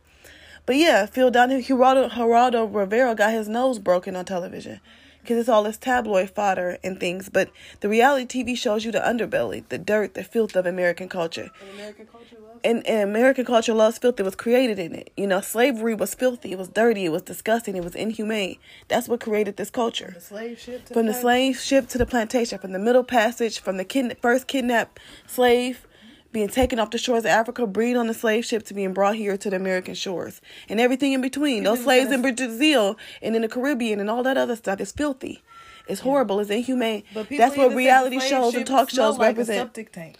[0.64, 4.80] But yeah, Phil Donahue, Geraldo, Geraldo Rivera got his nose broken on television
[5.26, 7.28] because it's all this tabloid fodder and things.
[7.28, 11.50] But the reality TV shows you the underbelly, the dirt, the filth of American culture.
[11.60, 12.60] And American culture loves.
[12.62, 14.20] And, and American culture loves filth.
[14.20, 15.12] It was created in it.
[15.16, 16.52] You know, slavery was filthy.
[16.52, 17.04] It was dirty.
[17.06, 17.76] It was disgusting.
[17.76, 18.58] It was inhumane.
[18.86, 20.12] That's what created this culture.
[20.14, 20.86] The slave ship.
[20.86, 23.84] To From the back- slave ship to the plantation, from the Middle Passage, from the
[23.84, 25.86] kid- first kidnapped slave
[26.32, 29.16] being taken off the shores of Africa, breed on the slave ship to being brought
[29.16, 31.62] here to the American shores, and everything in between.
[31.62, 31.84] Those mm-hmm.
[31.84, 35.42] slaves in Brazil and in the Caribbean and all that other stuff is filthy.
[35.88, 36.40] It's horrible.
[36.40, 37.04] It's inhumane.
[37.14, 39.58] But people That's what reality shows and talk shows like represent.
[39.58, 40.16] A septic tank.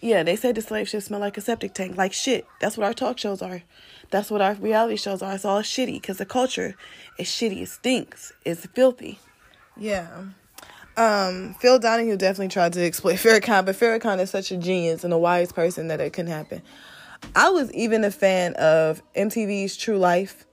[0.00, 2.46] Yeah, they say the slave ships smell like a septic tank, like shit.
[2.60, 3.62] That's what our talk shows are.
[4.10, 5.34] That's what our reality shows are.
[5.34, 6.76] It's all shitty because the culture
[7.18, 7.62] is shitty.
[7.62, 8.32] It stinks.
[8.44, 9.18] It's filthy.
[9.76, 10.26] Yeah.
[10.98, 15.12] Um, Phil Donahue definitely tried to exploit Farrakhan, but Farrakhan is such a genius and
[15.12, 16.60] a wise person that it couldn't happen.
[17.36, 20.44] I was even a fan of MTV's True Life,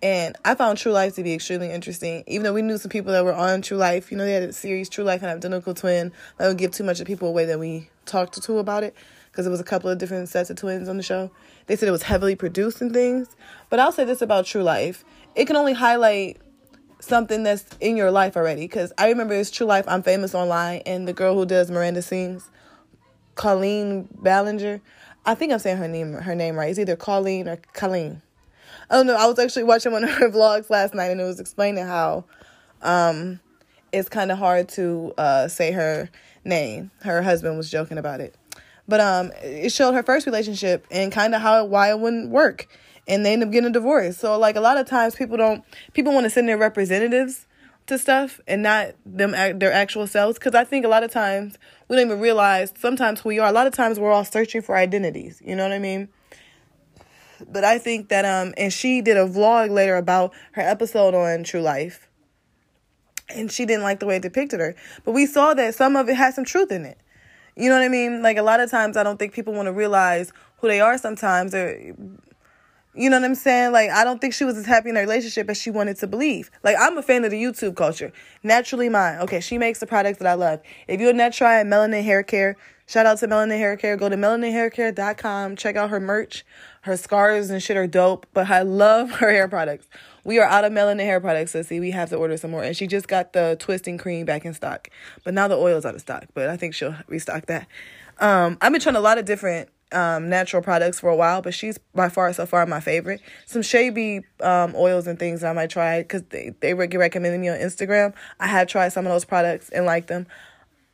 [0.00, 2.22] and I found True Life to be extremely interesting.
[2.28, 4.44] Even though we knew some people that were on True Life, you know, they had
[4.44, 6.12] a series True Life and Identical Twin.
[6.38, 8.94] I would give too much of people away that we talked to about it
[9.32, 11.32] because it was a couple of different sets of twins on the show.
[11.66, 13.26] They said it was heavily produced and things,
[13.70, 16.40] but I'll say this about True Life: it can only highlight
[17.04, 18.62] something that's in your life already.
[18.62, 19.84] Because I remember it's True Life.
[19.88, 22.48] I'm famous online, and the girl who does Miranda sings,
[23.34, 24.80] Colleen Ballinger.
[25.26, 26.70] I think I'm saying her name her name right.
[26.70, 28.22] It's either Colleen or Colleen.
[28.90, 29.16] Don't know.
[29.16, 32.24] I was actually watching one of her vlogs last night, and it was explaining how
[32.82, 33.40] um,
[33.92, 36.10] it's kind of hard to uh, say her
[36.44, 36.90] name.
[37.02, 38.34] Her husband was joking about it,
[38.86, 42.68] but um, it showed her first relationship and kind of how why it wouldn't work,
[43.06, 44.18] and they end up getting a divorce.
[44.18, 47.46] So like a lot of times people don't people want to send their representatives
[47.86, 51.58] to stuff and not them their actual selves because I think a lot of times
[51.88, 53.48] we don't even realize sometimes who we are.
[53.48, 55.42] A lot of times we're all searching for identities.
[55.44, 56.08] You know what I mean?
[57.48, 61.44] but I think that um and she did a vlog later about her episode on
[61.44, 62.08] True Life.
[63.30, 64.74] And she didn't like the way it depicted her.
[65.04, 66.98] But we saw that some of it had some truth in it.
[67.56, 68.22] You know what I mean?
[68.22, 70.98] Like a lot of times I don't think people want to realize who they are
[70.98, 71.94] sometimes or
[72.96, 73.72] you know what I'm saying?
[73.72, 76.06] Like, I don't think she was as happy in a relationship as she wanted to
[76.06, 76.50] believe.
[76.62, 78.12] Like, I'm a fan of the YouTube culture.
[78.42, 79.18] Naturally mine.
[79.20, 80.60] Okay, she makes the products that I love.
[80.86, 83.96] If you're not trying melanin hair care, shout out to melanin hair care.
[83.96, 85.56] Go to melaninhaircare.com.
[85.56, 86.44] Check out her merch.
[86.82, 89.88] Her scars and shit are dope, but I love her hair products.
[90.22, 92.62] We are out of melanin hair products, so see, we have to order some more.
[92.62, 94.88] And she just got the twisting cream back in stock.
[95.24, 97.66] But now the oil's out of stock, but I think she'll restock that.
[98.20, 101.54] Um, I've been trying a lot of different um, natural products for a while, but
[101.54, 103.20] she's by far so far my favorite.
[103.46, 107.58] Some Shaby um, oils and things I might try because they they recommended me on
[107.58, 108.12] Instagram.
[108.40, 110.26] I have tried some of those products and like them.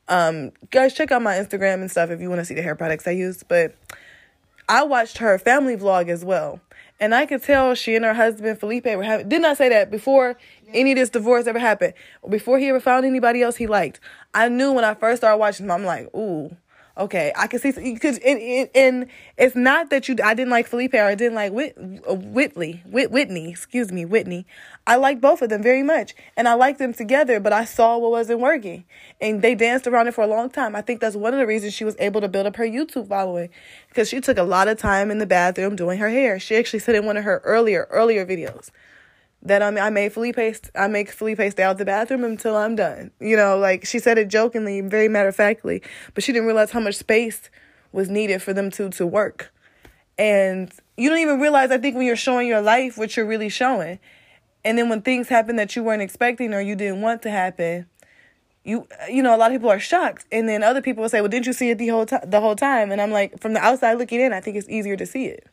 [0.09, 2.75] Um, guys, check out my Instagram and stuff if you want to see the hair
[2.75, 3.43] products I use.
[3.43, 3.75] But
[4.69, 6.61] I watched her family vlog as well,
[7.01, 9.29] and I could tell she and her husband Felipe were having.
[9.29, 10.37] Didn't I say that before
[10.75, 11.95] any of this divorce ever happened?
[12.29, 13.99] Before he ever found anybody else he liked,
[14.35, 15.73] I knew when I first started watching him.
[15.73, 16.55] I'm like, ooh
[17.01, 19.07] Okay, I can see because and,
[19.39, 22.83] it's not that you I didn't like Felipe or I didn't like Whit, uh, Whitley
[22.85, 24.45] Whit, Whitney excuse me Whitney.
[24.87, 27.97] I like both of them very much and I liked them together, but I saw
[27.97, 28.85] what wasn't working
[29.19, 30.77] and they danced around it for a long time.
[30.77, 33.09] I think that's one of the reasons she was able to build up her YouTube
[33.09, 33.49] following
[33.89, 36.39] because she took a lot of time in the bathroom doing her hair.
[36.39, 38.71] She actually said in one of her earlier earlier videos
[39.42, 40.38] that I mean, I made Felipe
[40.74, 43.11] I make Felipe stay out the bathroom until I'm done.
[43.20, 45.83] You know, like she said it jokingly, very matter of factly,
[46.14, 47.50] but she didn't realize how much space
[47.92, 49.53] was needed for them to to work.
[50.18, 53.48] And you don't even realize I think when you're showing your life what you're really
[53.48, 53.98] showing.
[54.64, 57.87] And then when things happen that you weren't expecting or you didn't want to happen,
[58.64, 60.26] you you know, a lot of people are shocked.
[60.31, 62.40] And then other people will say, "Well, didn't you see it the whole time?" The
[62.40, 65.07] whole time, and I'm like, from the outside looking in, I think it's easier to
[65.07, 65.46] see it.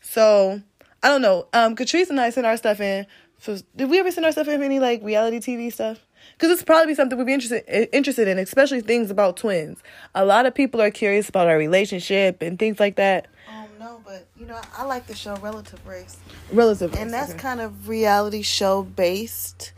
[0.00, 0.62] So,
[1.06, 1.46] I don't know.
[1.52, 3.06] Um, Catrice and I sent our stuff in.
[3.38, 6.00] So did we ever send our stuff in for any like reality TV stuff?
[6.32, 7.62] Because it's probably something we'd be interested
[7.94, 9.84] interested in, especially things about twins.
[10.16, 13.28] A lot of people are curious about our relationship and things like that.
[13.48, 16.16] Um, no, but you know, I like the show Relative Race.
[16.50, 17.38] Relative, and that's okay.
[17.38, 19.74] kind of reality show based,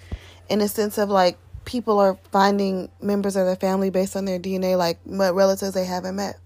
[0.48, 1.36] in a sense of like
[1.66, 5.84] people are finding members of their family based on their DNA, like what relatives they
[5.84, 6.38] haven't met.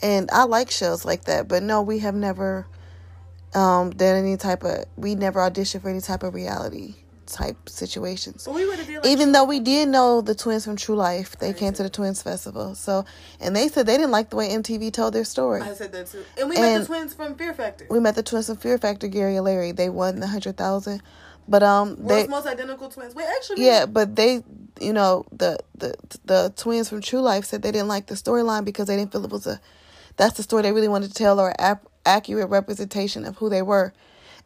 [0.00, 2.66] And I like shows like that, but no, we have never
[3.54, 6.94] um, than any type of we never auditioned for any type of reality
[7.28, 8.46] type situations.
[8.46, 11.72] Well, we like Even though we did know the twins from True Life, they came
[11.74, 12.74] to the Twins Festival.
[12.74, 13.04] So,
[13.40, 15.60] and they said they didn't like the way MTV told their story.
[15.62, 16.24] I said that too.
[16.38, 17.86] And we and met the twins from Fear Factor.
[17.90, 19.72] We met the twins from Fear Factor, Gary and Larry.
[19.72, 21.02] They won the hundred thousand.
[21.46, 23.14] But um, World's they most identical twins.
[23.14, 24.42] Wait, actually, yeah, but they,
[24.80, 28.64] you know, the the the twins from True Life said they didn't like the storyline
[28.64, 29.60] because they didn't feel it was a.
[30.16, 33.62] That's the story they really wanted to tell, or ap- accurate representation of who they
[33.62, 33.92] were.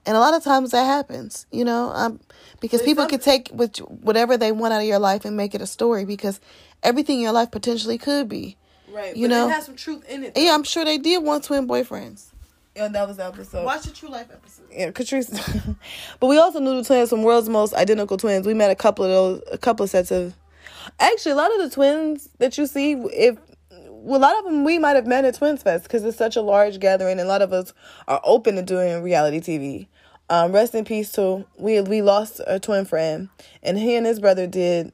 [0.05, 2.19] And a lot of times that happens, you know, um,
[2.61, 5.61] because people can take with whatever they want out of your life and make it
[5.61, 6.41] a story because
[6.83, 8.57] everything in your life potentially could be.
[8.91, 9.17] Right.
[9.17, 10.35] You know, it has some truth in it.
[10.35, 10.41] Though.
[10.41, 12.33] Yeah, I'm sure they did want twin boyfriends.
[12.75, 13.65] Yeah, that was the episode.
[13.65, 14.67] Watch the True Life episode.
[14.73, 15.77] Yeah, Catrice.
[16.21, 18.47] but we also knew the twins from World's Most Identical Twins.
[18.47, 20.35] We met a couple of those, a couple of sets of.
[20.99, 23.37] Actually, a lot of the twins that you see, if
[24.03, 26.37] well, a lot of them we might have met at Twins Fest because it's such
[26.37, 27.73] a large gathering, and a lot of us
[28.09, 29.87] are open to doing reality TV.
[30.29, 33.29] Um, rest in peace to we we lost a twin friend,
[33.63, 34.93] and he and his brother did.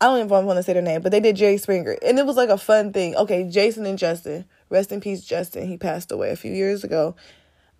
[0.00, 2.26] I don't even want to say their name, but they did Jerry Springer, and it
[2.26, 3.14] was like a fun thing.
[3.16, 5.68] Okay, Jason and Justin, rest in peace, Justin.
[5.68, 7.14] He passed away a few years ago.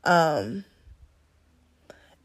[0.04, 0.64] Um,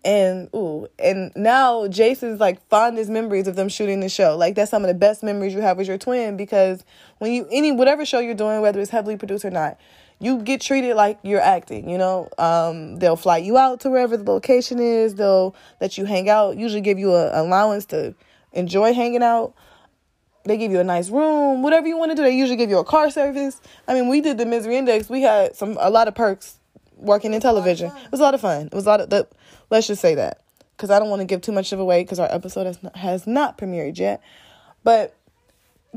[0.04, 4.38] and ooh, and now Jason's like fondest memories of them shooting the show.
[4.38, 6.84] Like that's some of the best memories you have with your twin because
[7.18, 9.78] when you any whatever show you're doing, whether it's heavily produced or not,
[10.20, 11.90] you get treated like you're acting.
[11.90, 15.16] You know, um, they'll fly you out to wherever the location is.
[15.16, 16.58] They'll let you hang out.
[16.58, 18.16] Usually give you a allowance to
[18.54, 19.54] enjoy hanging out.
[20.46, 22.24] They give you a nice room, whatever you want to do.
[22.24, 23.60] They usually give you a car service.
[23.88, 25.10] I mean, we did the misery index.
[25.10, 26.60] We had some a lot of perks
[26.96, 27.92] working in television.
[27.92, 28.68] It was a lot of fun.
[28.68, 29.28] It was a lot of the.
[29.70, 30.42] Let's just say that
[30.76, 32.96] because I don't want to give too much of away because our episode has not,
[32.96, 34.22] has not premiered yet.
[34.84, 35.16] But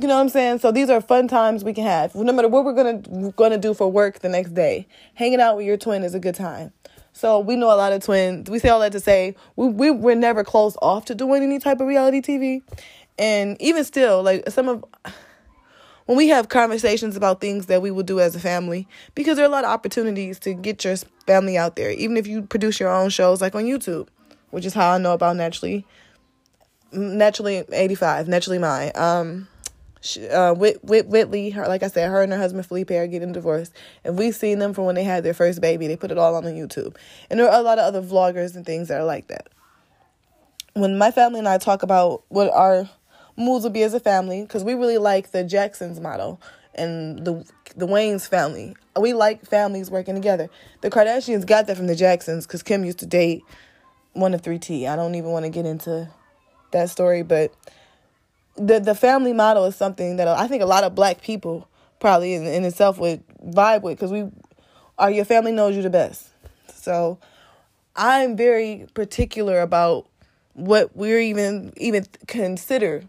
[0.01, 0.59] you know what I'm saying?
[0.61, 2.15] So these are fun times we can have.
[2.15, 5.67] No matter what we're gonna gonna do for work the next day, hanging out with
[5.67, 6.73] your twin is a good time.
[7.13, 8.49] So we know a lot of twins.
[8.49, 11.59] We say all that to say we we we're never closed off to doing any
[11.59, 12.63] type of reality TV,
[13.19, 14.85] and even still, like some of
[16.11, 19.45] when we have conversations about things that we will do as a family, because there
[19.45, 22.81] are a lot of opportunities to get your family out there, even if you produce
[22.81, 24.09] your own shows like on YouTube,
[24.51, 25.87] which is how I know about Naturally,
[26.91, 28.91] Naturally 85, Naturally Mine.
[28.97, 29.47] Um,
[30.33, 33.31] uh, Whit, Whit, Whitley, her, like I said, her and her husband Felipe are getting
[33.31, 35.87] divorced, and we've seen them from when they had their first baby.
[35.87, 36.97] They put it all on the YouTube,
[37.31, 39.49] and there are a lot of other vloggers and things that are like that.
[40.73, 42.91] When my family and I talk about what our
[43.41, 46.41] moves will be as a family, because we really like the Jacksons model
[46.75, 47.45] and the
[47.77, 48.77] the Wayans family.
[48.99, 50.49] We like families working together.
[50.83, 53.43] The Kardashians got that from the Jacksons, because Kim used to date
[54.13, 54.87] one of three T.
[54.87, 56.09] I don't even want to get into
[56.73, 57.53] that story, but
[58.57, 62.35] the the family model is something that I think a lot of black people probably
[62.35, 64.29] in, in itself would vibe with because we
[64.99, 66.29] are your family knows you the best.
[66.75, 67.19] So
[67.97, 70.09] I'm very particular about
[70.55, 73.05] what we're even even consider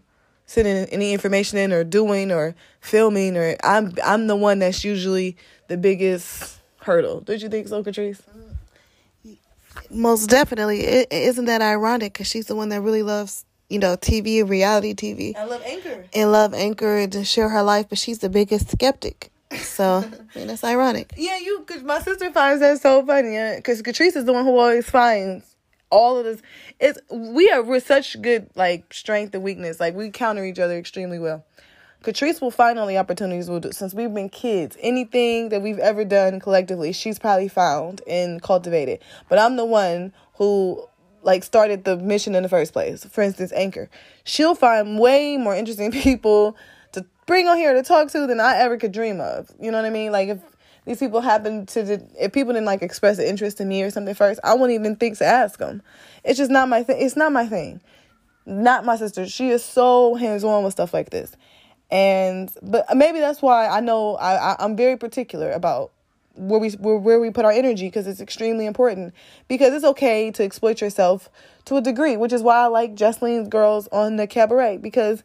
[0.52, 5.36] sending any information in or doing or filming or I'm I'm the one that's usually
[5.68, 7.20] the biggest hurdle.
[7.20, 8.20] Don't you think so, Catrice?
[9.90, 10.80] Most definitely.
[10.80, 12.12] It, isn't that ironic?
[12.12, 15.34] Because she's the one that really loves you know, TV and reality TV.
[15.34, 16.04] I love Anchor.
[16.12, 19.32] And love Anchor and to share her life, but she's the biggest skeptic.
[19.56, 21.14] So, I mean, that's ironic.
[21.16, 23.56] Yeah, you, cause my sister finds that so funny.
[23.56, 25.51] Because Catrice is the one who always finds
[25.92, 26.42] all of this.
[26.80, 29.78] It's, we are, we're such good, like, strength and weakness.
[29.78, 31.44] Like, we counter each other extremely well.
[32.02, 33.70] Catrice will find all the opportunities we'll do.
[33.70, 39.00] Since we've been kids, anything that we've ever done collectively, she's probably found and cultivated.
[39.28, 40.88] But I'm the one who
[41.22, 43.04] like started the mission in the first place.
[43.04, 43.88] For instance, Anchor.
[44.24, 46.56] She'll find way more interesting people
[46.92, 49.48] to bring on here to talk to than I ever could dream of.
[49.60, 50.10] You know what I mean?
[50.10, 50.40] Like if
[50.84, 54.14] these people happen to if people didn't like express an interest in me or something
[54.14, 55.82] first, I wouldn't even think to ask them.
[56.24, 57.00] It's just not my thing.
[57.00, 57.80] It's not my thing.
[58.46, 59.26] Not my sister.
[59.26, 61.36] She is so hands on with stuff like this.
[61.90, 65.92] And but maybe that's why I know I, I I'm very particular about
[66.34, 69.14] where we where where we put our energy because it's extremely important
[69.48, 71.28] because it's okay to exploit yourself
[71.66, 75.22] to a degree which is why I like Joseline's girls on the cabaret because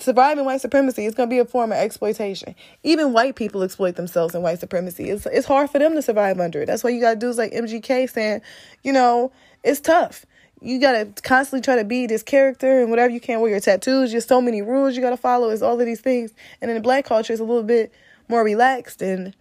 [0.00, 2.54] surviving white supremacy is going to be a form of exploitation.
[2.82, 5.10] Even white people exploit themselves in white supremacy.
[5.10, 6.66] It's, it's hard for them to survive under it.
[6.66, 8.40] That's why you got dudes like mgk saying
[8.82, 10.26] you know it's tough.
[10.60, 14.12] You gotta constantly try to be this character and whatever you can wear your tattoos.
[14.12, 15.50] There's so many rules you gotta follow.
[15.50, 16.32] It's all of these things.
[16.60, 17.92] And in the black culture it's a little bit
[18.28, 19.34] more relaxed and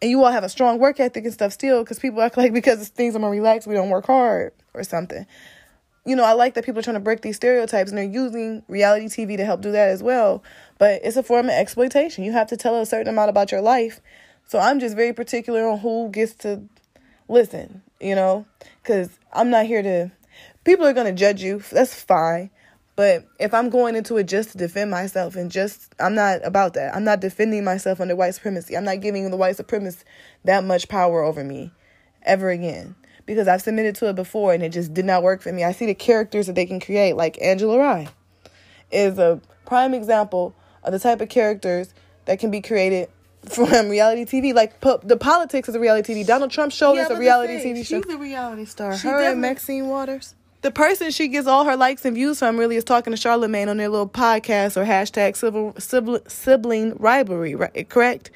[0.00, 2.52] and you all have a strong work ethic and stuff still because people act like
[2.54, 5.26] because things are more relaxed we don't work hard or something
[6.04, 8.62] you know i like that people are trying to break these stereotypes and they're using
[8.68, 10.42] reality tv to help do that as well.
[10.78, 12.24] But it's a form of exploitation.
[12.24, 14.00] You have to tell a certain amount about your life.
[14.46, 16.62] So i'm just very particular on who gets to
[17.28, 18.46] listen you know
[18.82, 20.10] because i'm not here to
[20.68, 21.62] people are going to judge you.
[21.72, 22.50] That's fine.
[22.94, 26.74] But if I'm going into it just to defend myself and just, I'm not about
[26.74, 26.94] that.
[26.94, 28.76] I'm not defending myself under white supremacy.
[28.76, 30.04] I'm not giving the white supremacists
[30.44, 31.72] that much power over me
[32.24, 32.96] ever again
[33.28, 35.62] because I've submitted to it before and it just did not work for me.
[35.62, 38.08] I see the characters that they can create, like Angela Rye
[38.90, 41.92] is a prime example of the type of characters
[42.24, 43.10] that can be created
[43.44, 44.54] from reality TV.
[44.54, 46.26] Like po- the politics is a reality TV.
[46.26, 48.02] Donald Trump show yeah, is a reality TV show.
[48.02, 48.96] She's a reality star.
[48.96, 52.58] She Her and Maxine Waters the person she gets all her likes and views from
[52.58, 57.54] really is talking to Charlemagne on their little podcast or hashtag civil, sibling, sibling rivalry,
[57.54, 57.88] right?
[57.88, 58.30] Correct?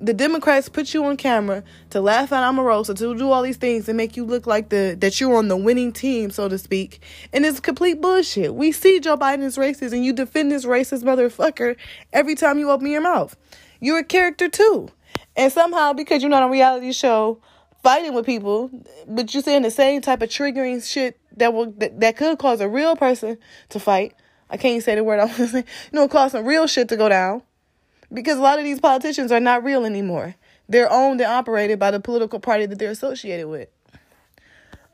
[0.00, 3.88] The Democrats put you on camera to laugh at Omarosa, to do all these things
[3.88, 7.00] and make you look like the that you're on the winning team, so to speak.
[7.32, 8.54] And it's complete bullshit.
[8.54, 11.76] We see Joe Biden is racist and you defend this racist motherfucker
[12.12, 13.36] every time you open your mouth.
[13.80, 14.88] You're a character too.
[15.36, 17.40] And somehow because you're not on a reality show
[17.82, 18.70] fighting with people,
[19.06, 22.60] but you're saying the same type of triggering shit that will that, that could cause
[22.60, 24.14] a real person to fight.
[24.50, 25.58] I can't say the word I want to say.
[25.58, 27.42] You know, cause some real shit to go down.
[28.14, 30.36] Because a lot of these politicians are not real anymore.
[30.68, 33.68] They're owned and operated by the political party that they're associated with.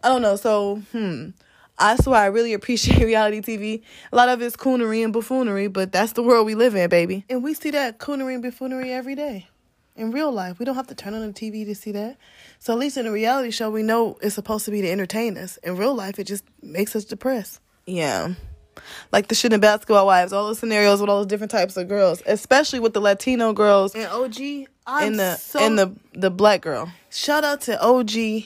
[0.03, 0.37] I don't know.
[0.37, 1.31] So, hmm.
[1.79, 3.83] That's why I really appreciate reality TV.
[4.13, 7.25] A lot of it's coonery and buffoonery, but that's the world we live in, baby.
[7.31, 9.49] And we see that coonery and buffoonery every day
[9.97, 10.59] in real life.
[10.59, 12.19] We don't have to turn on the TV to see that.
[12.59, 15.39] So at least in a reality show, we know it's supposed to be to entertain
[15.39, 15.57] us.
[15.59, 17.61] In real life, it just makes us depressed.
[17.87, 18.35] Yeah.
[19.13, 21.89] Like the shit in Basketball Wives, all those scenarios with all those different types of
[21.89, 26.31] girls, especially with the Latino girls and OG, I'm and the so, and the the
[26.31, 26.93] black girl.
[27.11, 28.45] Shout out to OG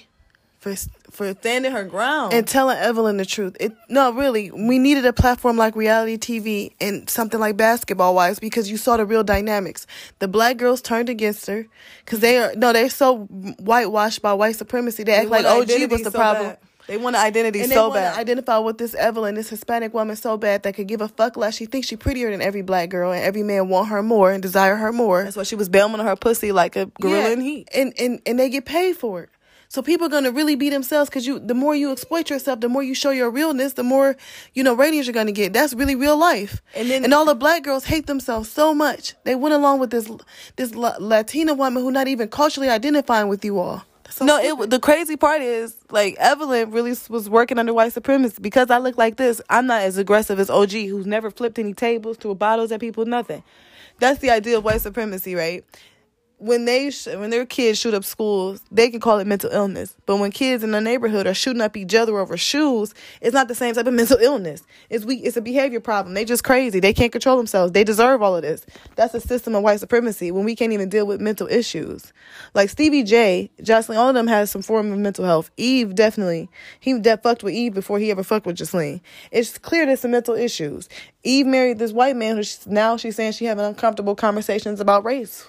[0.58, 0.74] for
[1.10, 3.56] for standing her ground and telling Evelyn the truth.
[3.60, 8.40] It no, really, we needed a platform like reality TV and something like Basketball Wives
[8.40, 9.86] because you saw the real dynamics.
[10.18, 11.66] The black girls turned against her
[12.04, 15.04] because they are no, they're so whitewashed by white supremacy.
[15.04, 16.46] They, act like OG was the so problem.
[16.46, 16.58] Bad.
[16.86, 18.18] They want an identity and so bad.
[18.18, 21.56] identify with this Evelyn, this Hispanic woman, so bad that could give a fuck less.
[21.56, 24.42] She thinks she's prettier than every black girl, and every man want her more and
[24.42, 25.24] desire her more.
[25.24, 27.32] That's why she was bailing on her pussy like a gorilla yeah.
[27.32, 27.68] in heat.
[27.74, 29.30] And and and they get paid for it.
[29.68, 31.38] So people are gonna really be themselves because you.
[31.38, 34.16] The more you exploit yourself, the more you show your realness, the more
[34.52, 35.52] you know ratings you're gonna get.
[35.52, 36.62] That's really real life.
[36.76, 39.14] And then and all the black girls hate themselves so much.
[39.24, 40.10] They went along with this
[40.56, 43.84] this Latina woman who not even culturally identifying with you all.
[44.10, 44.64] So no, stupid.
[44.64, 48.78] it the crazy part is like Evelyn really was working under white supremacy because I
[48.78, 49.40] look like this.
[49.50, 53.06] I'm not as aggressive as OG, who's never flipped any tables, threw bottles at people,
[53.06, 53.42] nothing.
[53.98, 55.64] That's the idea of white supremacy, right?
[56.44, 59.96] When they sh- when their kids shoot up schools, they can call it mental illness.
[60.04, 62.92] But when kids in the neighborhood are shooting up each other over shoes,
[63.22, 64.62] it's not the same type of mental illness.
[64.90, 66.12] It's we it's a behavior problem.
[66.12, 66.80] They just crazy.
[66.80, 67.72] They can't control themselves.
[67.72, 68.66] They deserve all of this.
[68.94, 72.12] That's a system of white supremacy when we can't even deal with mental issues.
[72.52, 75.50] Like Stevie J, Joseline, all of them has some form of mental health.
[75.56, 76.50] Eve definitely.
[76.78, 79.00] He de- fucked with Eve before he ever fucked with Joseline.
[79.30, 80.90] It's clear there's some mental issues.
[81.22, 85.46] Eve married this white man who now she's saying she having uncomfortable conversations about race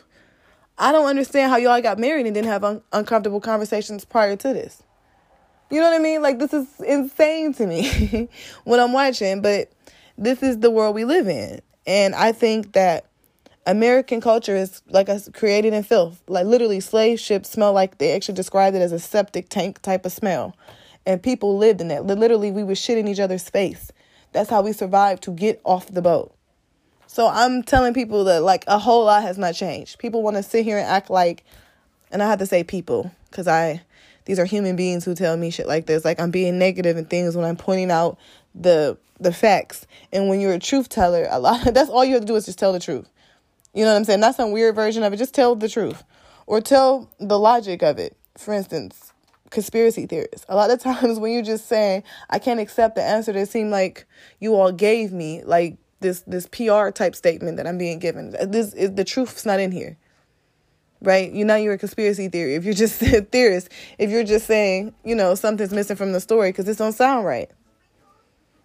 [0.78, 4.53] I don't understand how y'all got married and didn't have un- uncomfortable conversations prior to
[4.53, 4.84] this.
[5.71, 6.21] You know what I mean?
[6.21, 8.30] Like this is insane to me
[8.65, 9.71] when I'm watching, but
[10.17, 11.61] this is the world we live in.
[11.88, 13.05] And I think that
[13.65, 16.21] American culture is like us created in filth.
[16.28, 20.05] Like literally slave ships smell like they actually described it as a septic tank type
[20.05, 20.55] of smell.
[21.05, 22.05] And people lived in that.
[22.05, 23.91] Literally we were shit in each other's face.
[24.34, 26.34] That's how we survived to get off the boat.
[27.16, 29.99] So I'm telling people that like a whole lot has not changed.
[29.99, 31.45] People want to sit here and act like,
[32.11, 33.84] and I have to say people because I,
[34.26, 36.03] these are human beings who tell me shit like this.
[36.03, 38.18] Like I'm being negative and things when I'm pointing out
[38.53, 39.88] the the facts.
[40.11, 42.47] And when you're a truth teller, a lot that's all you have to do is
[42.47, 43.09] just tell the truth.
[43.74, 44.20] You know what I'm saying?
[44.20, 45.16] Not some weird version of it.
[45.16, 46.03] Just tell the truth,
[46.47, 48.18] or tell the logic of it.
[48.38, 49.13] For instance,
[49.51, 50.45] conspiracy theorists.
[50.49, 53.72] A lot of times when you're just saying, I can't accept the answer that seemed
[53.72, 54.05] like
[54.41, 58.31] you all gave me, like this this PR type statement that I'm being given.
[58.31, 59.97] This is the truth's not in here.
[61.01, 61.31] Right?
[61.31, 62.55] You know you're a conspiracy theory.
[62.55, 66.19] If you're just a theorist, if you're just saying, you know, something's missing from the
[66.19, 67.49] story because this don't sound right.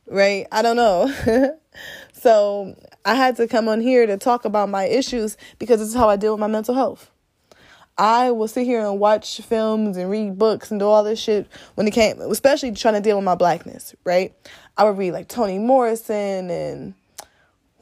[0.07, 0.47] Right?
[0.51, 1.13] I don't know.
[2.13, 2.75] so
[3.05, 6.09] I had to come on here to talk about my issues because this is how
[6.09, 7.11] I deal with my mental health.
[7.99, 11.47] I will sit here and watch films and read books and do all this shit
[11.75, 14.35] when it came, especially trying to deal with my blackness, right?
[14.79, 16.95] I would read like Toni Morrison and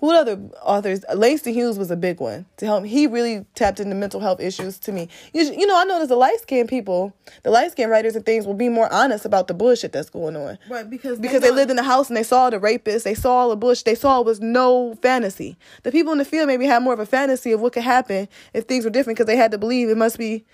[0.01, 1.05] who other authors?
[1.13, 2.85] Langston Hughes was a big one to help.
[2.85, 5.09] He really tapped into mental health issues to me.
[5.33, 8.47] You, you know, I noticed the light skinned people, the light skinned writers and things
[8.47, 10.59] will be more honest about the bullshit that's going on.
[10.71, 13.15] Right, because because they, they lived in the house and they saw the rapists, they
[13.15, 15.57] saw the bush, they saw it was no fantasy.
[15.83, 18.29] The people in the field maybe had more of a fantasy of what could happen
[18.55, 20.45] if things were different because they had to believe it must be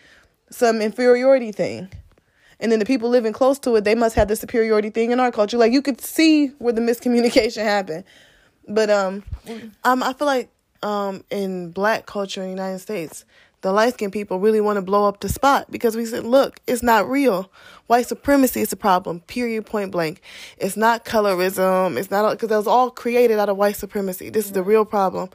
[0.51, 1.91] some inferiority thing.
[2.61, 5.21] And then the people living close to it, they must have the superiority thing in
[5.21, 5.59] our culture.
[5.59, 8.05] Like you could see where the miscommunication happened.
[8.69, 9.23] But um,
[9.85, 10.51] um, I feel like
[10.83, 13.25] um, in black culture in the United States,
[13.65, 16.61] the light skinned people really want to blow up the spot because we said, look,
[16.67, 17.51] it's not real.
[17.87, 20.21] White supremacy is a problem, period, point blank.
[20.59, 21.97] It's not colorism.
[21.97, 24.29] It's not, because that was all created out of white supremacy.
[24.29, 25.31] This is the real problem.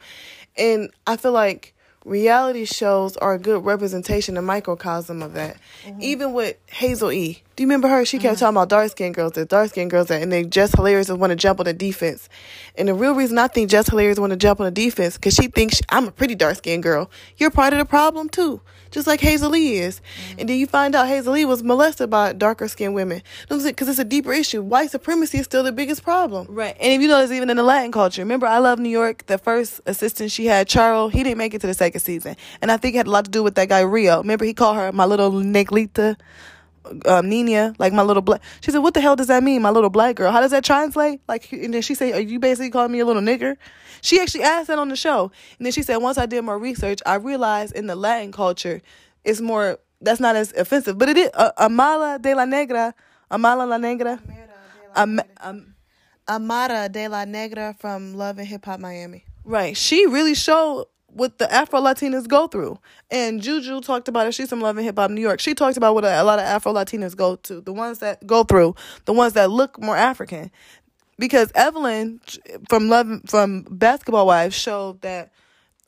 [0.56, 1.74] And I feel like
[2.04, 5.56] reality shows are a good representation, a microcosm of that.
[5.84, 6.02] Mm-hmm.
[6.02, 7.42] Even with Hazel E.
[7.56, 8.04] Do you remember her?
[8.04, 8.40] She kept mm-hmm.
[8.40, 11.30] talking about dark skinned girls, the dark skinned girls, that and they Jess Hilarious want
[11.30, 12.28] to jump on the defense.
[12.76, 15.34] And the real reason I think Jess Hilarious want to jump on the defense because
[15.34, 17.10] she thinks she, I'm a pretty dark skinned girl.
[17.36, 20.00] You're part of the problem too just like Hazel E is.
[20.00, 20.40] Mm-hmm.
[20.40, 23.22] And then you find out Hazel E was molested by darker skinned women.
[23.48, 24.62] Because it's a deeper issue.
[24.62, 26.46] White supremacy is still the biggest problem.
[26.50, 26.76] Right.
[26.80, 29.38] And if you notice, even in the Latin culture, remember I Love New York, the
[29.38, 32.36] first assistant she had, Charles, he didn't make it to the second season.
[32.62, 34.18] And I think it had a lot to do with that guy, Rio.
[34.18, 36.16] Remember he called her my little negrita?
[37.06, 38.42] um, Nina, like my little black.
[38.60, 40.32] She said, "What the hell does that mean, my little black girl?
[40.32, 43.06] How does that translate?" Like, and then she said, "Are you basically calling me a
[43.06, 43.56] little nigger?"
[44.02, 46.58] She actually asked that on the show, and then she said, "Once I did more
[46.58, 48.80] research, I realized in the Latin culture,
[49.24, 52.94] it's more that's not as offensive, but it is uh, Amala de la Negra,
[53.30, 54.18] Amala la Negra,
[54.96, 55.74] Am, um,
[56.26, 59.24] Amara de la Negra from Love and Hip Hop Miami.
[59.44, 62.78] Right, she really showed what the Afro Latinas go through,
[63.10, 64.34] and Juju talked about it.
[64.34, 65.40] She's from Love and Hip Hop New York.
[65.40, 68.44] She talked about what a, lot of Afro Latinas go to, the ones that go
[68.44, 70.50] through, the ones that look more African,
[71.18, 72.20] because Evelyn
[72.68, 75.32] from Love from Basketball Wives showed that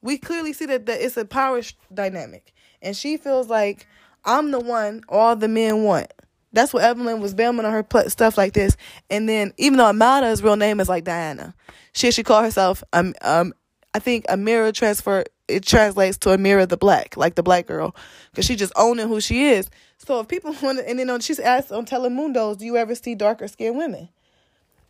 [0.02, 1.62] we clearly see that, that it's a power
[1.94, 2.52] dynamic
[2.82, 3.86] and she feels like
[4.24, 6.12] I'm the one all the men want.
[6.52, 8.76] That's what Evelyn was bamming on her put stuff like this.
[9.08, 11.54] And then even though Amada's real name is like Diana,
[11.94, 13.54] she should call herself um um
[13.94, 17.94] I think Amira transfer it translates to Amira the black, like the black girl,
[18.30, 19.68] because she just owning who she is.
[19.98, 22.94] So if people want to, and then on, she's asked on Telemundos, do you ever
[22.94, 24.08] see darker skinned women?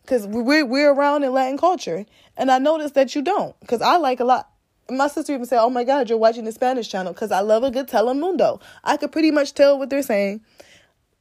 [0.03, 2.05] Because we're we're around in Latin culture,
[2.37, 3.57] and I noticed that you don't.
[3.59, 4.49] Because I like a lot
[4.89, 7.63] my sister even said, "Oh my God, you're watching the Spanish channel," because I love
[7.63, 8.61] a good Telemundo.
[8.83, 10.41] I could pretty much tell what they're saying.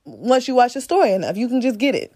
[0.05, 1.37] once you watch the story enough.
[1.37, 2.13] You can just get it.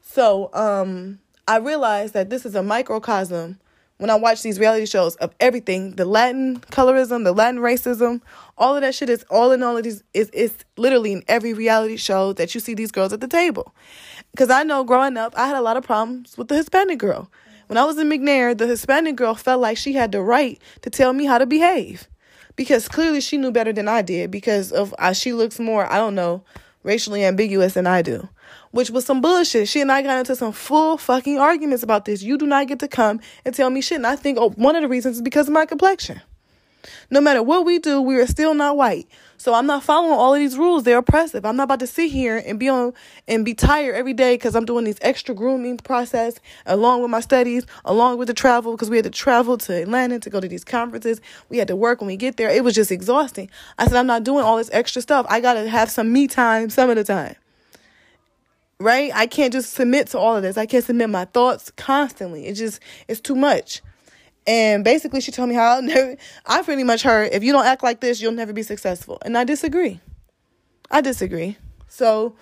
[0.00, 3.58] So um, I realized that this is a microcosm
[3.98, 8.20] when I watch these reality shows of everything the Latin colorism, the Latin racism,
[8.58, 11.52] all of that shit is all in all of these is is literally in every
[11.52, 13.74] reality show that you see these girls at the table.
[14.32, 17.30] Because I know growing up, I had a lot of problems with the Hispanic girl.
[17.68, 20.90] When I was in McNair, the Hispanic girl felt like she had the right to
[20.90, 22.08] tell me how to behave.
[22.56, 25.96] Because clearly she knew better than I did because of uh, she looks more, I
[25.96, 26.44] don't know,
[26.84, 28.28] racially ambiguous than I do
[28.74, 29.68] which was some bullshit.
[29.68, 32.24] She and I got into some full fucking arguments about this.
[32.24, 33.96] You do not get to come and tell me shit.
[33.96, 36.20] And I think oh, one of the reasons is because of my complexion.
[37.08, 39.06] No matter what we do, we are still not white.
[39.44, 40.84] So I'm not following all of these rules.
[40.84, 41.44] They're oppressive.
[41.44, 42.94] I'm not about to sit here and be on
[43.28, 47.20] and be tired every day because I'm doing these extra grooming process along with my
[47.20, 50.48] studies, along with the travel because we had to travel to Atlanta to go to
[50.48, 51.20] these conferences.
[51.50, 52.48] We had to work when we get there.
[52.48, 53.50] It was just exhausting.
[53.76, 55.26] I said I'm not doing all this extra stuff.
[55.28, 57.36] I gotta have some me time some of the time
[58.80, 59.12] right?
[59.14, 60.56] I can't just submit to all of this.
[60.56, 62.46] I can't submit my thoughts constantly.
[62.46, 63.82] It just it's too much.
[64.46, 66.16] And basically, she told me how never.
[66.46, 69.18] I pretty much heard if you don't act like this, you'll never be successful.
[69.22, 70.00] And I disagree.
[70.90, 71.56] I disagree.
[71.88, 72.36] So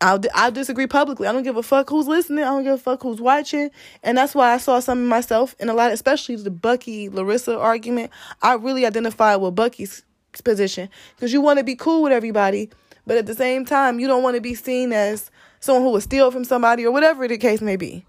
[0.00, 1.26] I'll I'll disagree publicly.
[1.26, 2.44] I don't give a fuck who's listening.
[2.44, 3.70] I don't give a fuck who's watching.
[4.02, 7.58] And that's why I saw some of myself in a lot, especially the Bucky Larissa
[7.58, 8.10] argument.
[8.42, 10.02] I really identified with Bucky's
[10.44, 12.70] position because you want to be cool with everybody,
[13.06, 15.30] but at the same time, you don't want to be seen as
[15.60, 18.04] someone who would steal from somebody or whatever the case may be.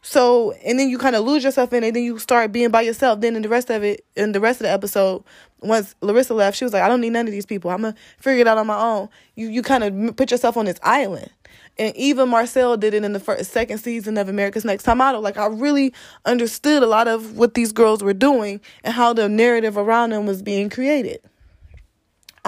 [0.00, 2.70] So, and then you kind of lose yourself in it, and then you start being
[2.70, 3.20] by yourself.
[3.20, 5.24] Then in the rest of it, in the rest of the episode,
[5.60, 7.70] once Larissa left, she was like, I don't need none of these people.
[7.70, 9.08] I'm going to figure it out on my own.
[9.34, 11.30] You, you kind of put yourself on this island.
[11.78, 15.20] And even Marcel did it in the first, second season of America's Next Top Model.
[15.20, 15.92] Like, I really
[16.24, 20.26] understood a lot of what these girls were doing and how the narrative around them
[20.26, 21.20] was being created.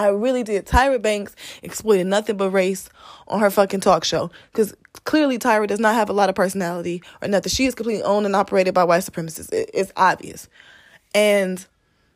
[0.01, 0.67] I really did.
[0.67, 2.89] Tyra Banks exploited nothing but race
[3.29, 4.75] on her fucking talk show because
[5.05, 7.51] clearly Tyra does not have a lot of personality or nothing.
[7.51, 9.53] She is completely owned and operated by white supremacists.
[9.53, 10.49] It, it's obvious.
[11.15, 11.65] And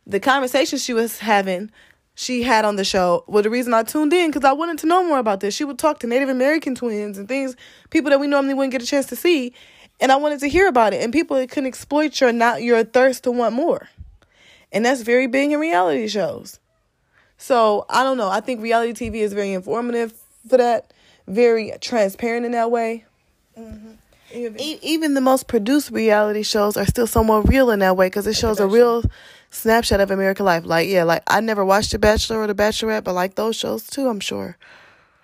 [0.06, 1.70] the conversation she was having,
[2.14, 4.86] she had on the show, well, the reason I tuned in because I wanted to
[4.86, 5.54] know more about this.
[5.54, 7.54] She would talk to Native American twins and things,
[7.90, 9.52] people that we normally wouldn't get a chance to see.
[10.00, 11.02] And I wanted to hear about it.
[11.02, 13.88] And people that can exploit your not your thirst to want more.
[14.72, 16.58] And that's very big in reality shows.
[17.38, 18.28] So I don't know.
[18.28, 20.14] I think reality TV is very informative
[20.48, 20.92] for that,
[21.26, 23.04] very transparent in that way.
[23.58, 23.92] Mm-hmm.
[24.58, 28.34] Even the most produced reality shows are still somewhat real in that way because it
[28.34, 29.04] shows a real
[29.50, 30.64] snapshot of American life.
[30.64, 33.86] Like, yeah, like I never watched The Bachelor or The Bachelorette, but like those shows
[33.86, 34.56] too, I'm sure.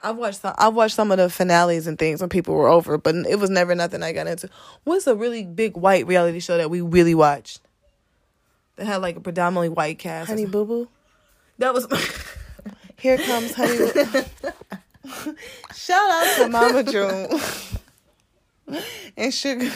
[0.02, 0.54] I've watched some.
[0.56, 3.50] I've watched some of the finales and things when people were over, but it was
[3.50, 4.48] never nothing I got into.
[4.84, 7.60] What's a really big white reality show that we really watched?
[8.76, 10.28] That had like a predominantly white cast.
[10.30, 10.88] Honey Boo Boo.
[11.60, 11.86] That was.
[12.96, 13.76] Here comes Honey.
[15.74, 17.28] Shout out to Mama June
[19.14, 19.70] and Sugar.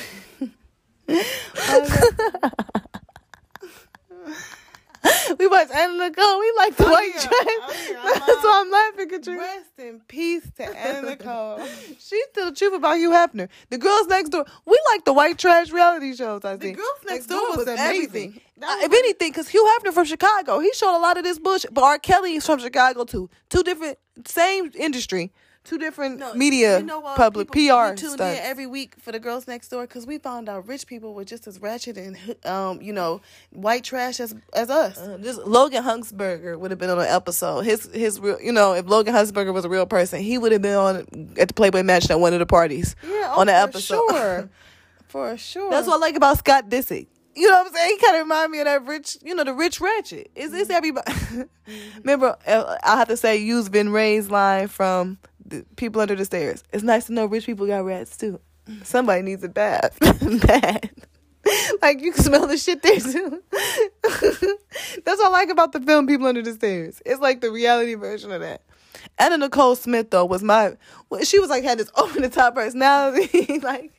[5.38, 6.40] we watched Anna Nicole.
[6.40, 7.28] We like the oh, white yeah.
[7.28, 8.18] dress.
[8.26, 9.40] That's why I'm laughing, Katrina.
[9.40, 11.66] Rest in peace to Anna Nicole.
[11.98, 13.48] She's still the truth about Hugh Hefner.
[13.70, 14.44] The girls next door.
[14.64, 16.44] We like the white trash reality shows.
[16.44, 18.40] I think the girls next, next door, door was, was amazing.
[18.62, 21.74] Uh, if anything, because Hugh Hefner from Chicago, he showed a lot of this bullshit.
[21.74, 21.98] But R.
[21.98, 23.28] Kelly is from Chicago too.
[23.50, 25.32] Two different, same industry
[25.64, 27.90] two different no, media, you know public people, PR.
[27.90, 30.86] We tune in every week for the girls next door because we found out rich
[30.86, 34.98] people were just as ratchet and um, you know, white trash as as us.
[34.98, 37.62] Uh, this Logan Huntzberger would have been on an episode.
[37.62, 40.62] His his real, you know, if Logan Huntzberger was a real person, he would have
[40.62, 42.94] been on at the Playboy Mansion at one of the parties.
[43.02, 44.10] Yeah, oh, on the episode.
[44.10, 44.50] Sure.
[45.08, 45.70] for sure.
[45.70, 47.06] That's what I like about Scott Disick.
[47.36, 47.90] You know what I'm saying?
[47.90, 50.30] He kind of remind me of that rich, you know, the rich ratchet.
[50.34, 51.10] Is this everybody?
[51.12, 51.72] mm-hmm.
[51.98, 55.18] Remember, uh, I have to say, use Ving Rhames' line from
[55.76, 56.62] people under the stairs.
[56.72, 58.40] It's nice to know rich people got rats too.
[58.82, 59.98] Somebody needs a bath.
[60.46, 60.90] Bad.
[61.82, 63.42] like you can smell the shit there too.
[65.04, 67.02] That's what I like about the film People Under the Stairs.
[67.04, 68.62] It's like the reality version of that.
[69.18, 70.76] Anna Nicole Smith though was my
[71.22, 73.58] she was like had this over the top personality.
[73.58, 73.92] like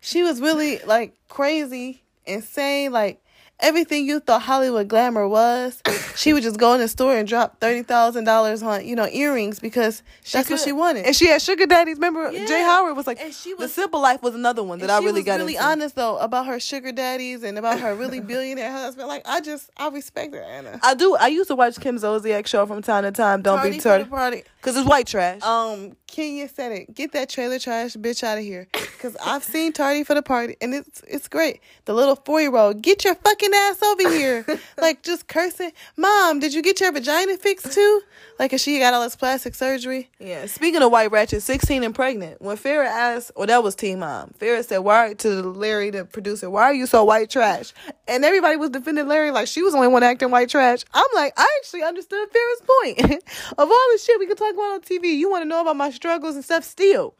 [0.00, 3.23] she was really like crazy, insane, like
[3.60, 5.80] everything you thought Hollywood glamour was,
[6.16, 9.08] she would just go in the store and drop thirty thousand dollars on you know
[9.08, 10.02] earrings because
[10.32, 11.06] that's what she wanted.
[11.06, 11.96] And she had sugar daddies.
[11.96, 12.46] Remember, yeah.
[12.46, 12.62] J.
[12.62, 15.22] Howard was like, and she was, the simple life was another one that I really
[15.22, 15.38] got.
[15.38, 15.66] Really into.
[15.66, 19.08] honest though about her sugar daddies and about her really billionaire husband.
[19.08, 20.78] Like I just I respect her, Anna.
[20.82, 21.16] I do.
[21.16, 23.42] I used to watch Kim Zolciak show from time to time.
[23.42, 24.04] Don't Tardy be tardy.
[24.04, 24.44] Party.
[24.62, 25.42] Cause it's white trash.
[25.42, 26.94] Um, Kenya said it.
[26.94, 28.66] Get that trailer trash bitch out of here.
[29.00, 31.60] Cause I've seen Tardy for the party and it's it's great.
[31.84, 34.46] The little four year old, get your fucking looking ass over here,
[34.78, 35.72] like just cursing.
[35.96, 38.02] Mom, did you get your vagina fixed too?
[38.38, 40.10] Like, if she got all this plastic surgery.
[40.18, 40.46] Yeah.
[40.46, 42.40] Speaking of white ratchet, sixteen and pregnant.
[42.42, 44.34] When Farrah asked, well, that was Teen Mom.
[44.38, 47.72] Farrah said, "Why?" to Larry, the producer, "Why are you so white trash?"
[48.08, 50.84] And everybody was defending Larry like she was the only one acting white trash.
[50.92, 53.22] I'm like, I actually understood Farrah's point.
[53.58, 55.76] of all the shit we could talk about on TV, you want to know about
[55.76, 56.64] my struggles and stuff.
[56.64, 57.14] Still,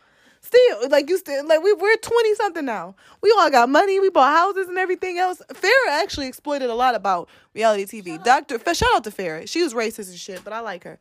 [0.44, 2.94] still like you still like we we're 20 something now.
[3.22, 4.00] We all got money.
[4.00, 5.42] We bought houses and everything else.
[5.52, 9.04] Farrah actually exploited a lot about reality tv dr shout out.
[9.04, 9.48] To farrah.
[9.48, 10.98] She was racist and shit but i like her.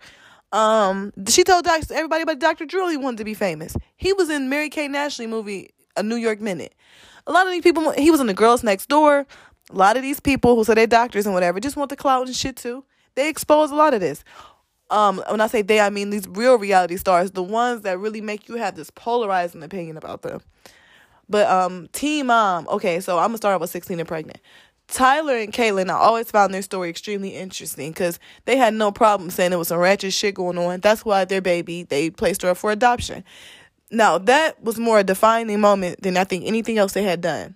[0.51, 3.75] Um she told doctor everybody but dr drew he wanted to be famous.
[3.95, 6.73] He was in Mary-Kate ashley movie a new york minute.
[7.27, 9.25] A lot of these people he was in the girls next door.
[9.69, 12.27] A lot of these people who say they're doctors and whatever just want the clout
[12.27, 12.83] and shit too.
[13.15, 14.23] They expose a lot of this
[14.93, 18.21] um, when I say they, I mean these real reality stars, the ones that really
[18.21, 20.41] make you have this polarizing opinion about them.
[21.29, 24.39] But um, Teen Mom, okay, so I'm gonna start with 16 and pregnant.
[24.87, 29.29] Tyler and Catelynn, I always found their story extremely interesting because they had no problem
[29.29, 30.81] saying there was some ratchet shit going on.
[30.81, 33.23] That's why their baby, they placed her up for adoption.
[33.89, 37.55] Now, that was more a defining moment than I think anything else they had done.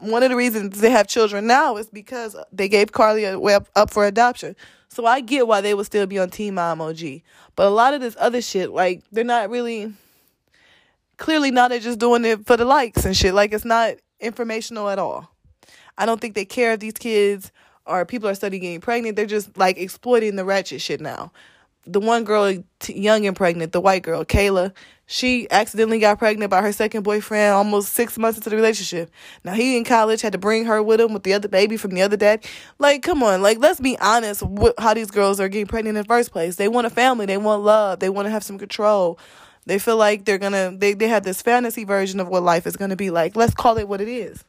[0.00, 4.06] One of the reasons they have children now is because they gave Carly up for
[4.06, 4.56] adoption.
[4.88, 7.00] So I get why they would still be on Teen Mom OG.
[7.56, 9.92] But a lot of this other shit, like, they're not really
[11.18, 13.34] clearly now they're just doing it for the likes and shit.
[13.34, 15.30] Like it's not informational at all.
[15.98, 17.52] I don't think they care if these kids
[17.84, 19.16] or people are studying getting pregnant.
[19.16, 21.32] They're just like exploiting the ratchet shit now.
[21.90, 24.74] The one girl, t- young and pregnant, the white girl, Kayla,
[25.06, 29.10] she accidentally got pregnant by her second boyfriend almost six months into the relationship.
[29.42, 31.92] Now he in college had to bring her with him with the other baby from
[31.92, 32.44] the other dad.
[32.78, 34.42] Like, come on, like let's be honest.
[34.42, 36.56] With how these girls are getting pregnant in the first place?
[36.56, 37.24] They want a family.
[37.24, 38.00] They want love.
[38.00, 39.18] They want to have some control.
[39.64, 40.76] They feel like they're gonna.
[40.76, 43.34] They they have this fantasy version of what life is gonna be like.
[43.34, 44.44] Let's call it what it is.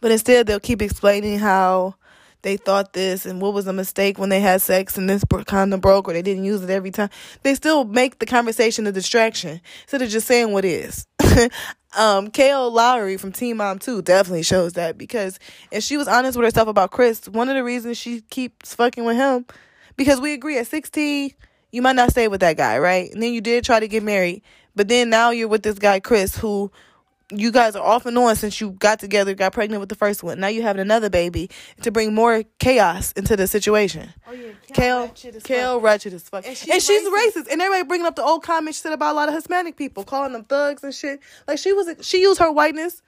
[0.00, 1.96] But instead, they'll keep explaining how
[2.44, 5.80] they thought this and what was a mistake when they had sex and this condom
[5.80, 7.10] broke or they didn't use it every time.
[7.42, 11.06] They still make the conversation a distraction instead of just saying what is.
[11.96, 15.40] um, Kail Lowry from Teen Mom 2 definitely shows that because
[15.72, 19.04] if she was honest with herself about Chris, one of the reasons she keeps fucking
[19.04, 19.46] with him,
[19.96, 21.32] because we agree at 16,
[21.72, 23.10] you might not stay with that guy, right?
[23.10, 24.42] And then you did try to get married,
[24.76, 26.70] but then now you're with this guy, Chris, who
[27.38, 30.22] you guys are off and on since you got together, got pregnant with the first
[30.22, 30.40] one.
[30.40, 31.50] Now you have another baby
[31.82, 34.12] to bring more chaos into the situation.
[34.26, 35.08] Oh yeah, Kail,
[35.42, 37.42] Kail ratchet as fuck, and, she's, and she's racist.
[37.42, 37.52] racist.
[37.52, 40.04] And everybody bringing up the old comments she said about a lot of Hispanic people,
[40.04, 41.20] calling them thugs and shit.
[41.46, 43.02] Like she was, she used her whiteness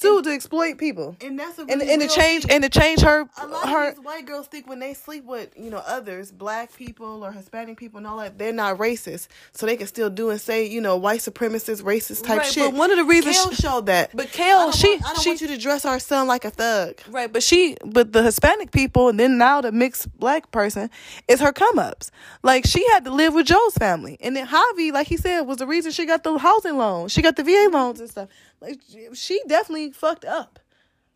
[0.00, 1.16] too to exploit people.
[1.20, 2.54] And that's and, and to change thing.
[2.54, 3.28] and to change her.
[3.40, 6.32] A lot her, of these white girls think when they sleep with you know others,
[6.32, 10.10] black people or Hispanic people and all that, they're not racist, so they can still
[10.10, 12.70] do and say you know white supremacist, racist type right, shit.
[12.70, 14.10] But one of the reasons Kail she, showed that.
[14.14, 16.50] But Kail, she want, I don't she, want you to dress our son like a
[16.50, 17.00] thug.
[17.08, 20.90] Right, but she, but the Hispanic people, and then now the mixed black person
[21.26, 22.10] is her come ups.
[22.42, 25.58] Like she had to live with Joe's family, and then Javi, like he said, was
[25.58, 27.08] the reason she got the housing loan.
[27.08, 28.28] She got the VA loans and stuff.
[28.60, 28.80] Like
[29.14, 30.58] she definitely fucked up.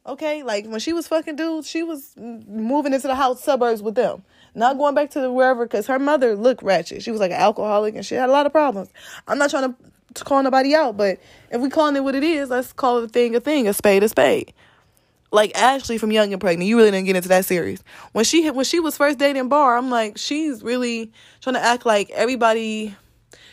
[0.04, 3.94] Okay, like when she was fucking dudes, she was moving into the house suburbs with
[3.94, 4.24] them,
[4.54, 7.02] not going back to the wherever because her mother looked ratchet.
[7.02, 8.88] She was like an alcoholic and she had a lot of problems.
[9.28, 9.76] I'm not trying
[10.14, 11.20] to call nobody out, but
[11.50, 13.72] if we calling it what it is, let's call it a thing a thing, a
[13.72, 14.52] spade a spade.
[15.30, 17.82] Like Ashley from Young and Pregnant, you really didn't get into that series.
[18.10, 21.86] When she when she was first dating Bar, I'm like, she's really trying to act
[21.86, 22.96] like everybody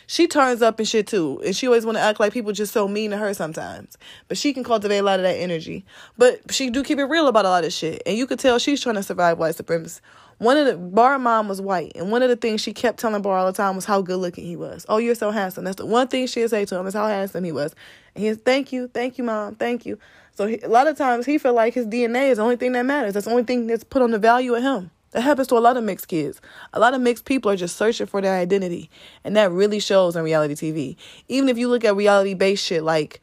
[0.06, 1.40] she turns up and shit too.
[1.44, 3.96] And she always want to act like people just so mean to her sometimes.
[4.28, 5.84] But she can cultivate a lot of that energy.
[6.18, 8.02] But she do keep it real about a lot of shit.
[8.06, 10.00] And you could tell she's trying to survive white supremacy.
[10.40, 13.20] One of the bar mom was white, and one of the things she kept telling
[13.20, 14.86] Bar all the time was how good looking he was.
[14.88, 15.64] Oh, you're so handsome.
[15.64, 17.74] That's the one thing she'd say to him is how handsome he was.
[18.14, 19.98] And he's thank you, thank you, mom, thank you.
[20.34, 22.72] So he, a lot of times he felt like his DNA is the only thing
[22.72, 23.12] that matters.
[23.12, 24.90] That's the only thing that's put on the value of him.
[25.12, 26.40] That happens to a lot of mixed kids.
[26.72, 28.90] A lot of mixed people are just searching for their identity.
[29.24, 30.96] And that really shows on reality TV.
[31.28, 33.20] Even if you look at reality based shit like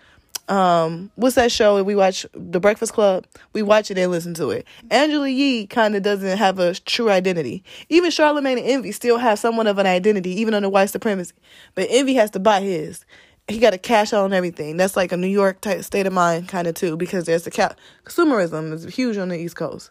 [0.49, 3.25] um what's that show we watch The Breakfast Club?
[3.53, 4.65] We watch it and listen to it.
[4.89, 7.63] Angela Yee kind of doesn't have a true identity.
[7.89, 11.33] Even Charlemagne and Envy still have somewhat of an identity, even under white supremacy.
[11.75, 13.05] But Envy has to buy his.
[13.49, 14.75] He got to cash out on everything.
[14.75, 17.51] That's like a New York type state of mind kind of too, because there's the
[17.51, 19.89] cap consumerism is huge on the East Coast.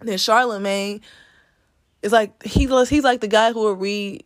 [0.00, 1.00] Then Charlemagne
[2.02, 4.24] is like he he's like the guy who will read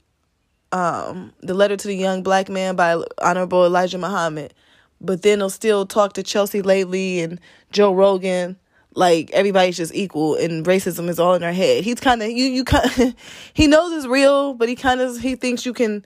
[0.73, 4.55] um, the letter to the young black man by Honorable Elijah Muhammad,
[5.01, 8.57] but then he'll still talk to Chelsea Lately and Joe Rogan
[8.97, 11.85] like everybody's just equal and racism is all in our head.
[11.85, 13.15] He's kind of you you kind
[13.55, 16.05] he knows it's real, but he kind of he thinks you can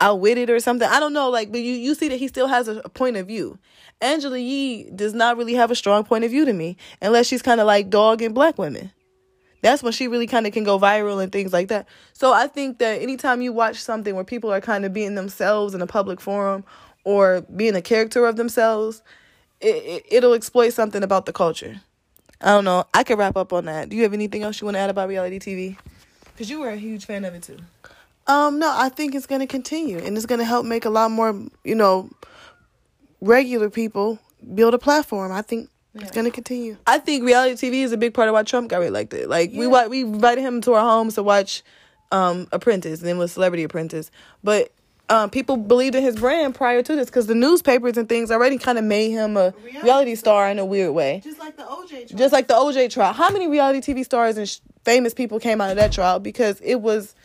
[0.00, 0.88] outwit it or something.
[0.88, 3.16] I don't know, like, but you you see that he still has a, a point
[3.16, 3.58] of view.
[4.00, 7.42] Angela Yee does not really have a strong point of view to me, unless she's
[7.42, 8.90] kind of like dog and black women.
[9.62, 11.86] That's when she really kind of can go viral and things like that.
[12.12, 15.74] So I think that anytime you watch something where people are kind of being themselves
[15.74, 16.64] in a public forum
[17.04, 19.02] or being a character of themselves,
[19.60, 21.80] it, it, will exploit something about the culture.
[22.40, 22.84] I don't know.
[22.94, 23.90] I could wrap up on that.
[23.90, 25.76] Do you have anything else you want to add about reality TV?
[26.32, 27.58] Because you were a huge fan of it too.
[28.26, 30.90] Um, no, I think it's going to continue, and it's going to help make a
[30.90, 32.08] lot more, you know,
[33.20, 34.18] regular people
[34.54, 35.32] build a platform.
[35.32, 36.02] I think yeah.
[36.02, 36.76] it's going to continue.
[36.86, 39.28] I think reality TV is a big part of why Trump got reelected.
[39.28, 39.66] Like yeah.
[39.66, 41.62] we we invited him to our homes to watch
[42.12, 44.10] um Apprentice, and then was Celebrity Apprentice,
[44.42, 44.72] but.
[45.12, 48.58] Um, people believed in his brand prior to this because the newspapers and things already
[48.58, 51.20] kind of made him a reality, reality star in a weird way.
[51.24, 52.06] Just like the OJ trial.
[52.14, 53.12] Just like the OJ trial.
[53.12, 56.60] How many reality TV stars and sh- famous people came out of that trial because
[56.60, 57.16] it was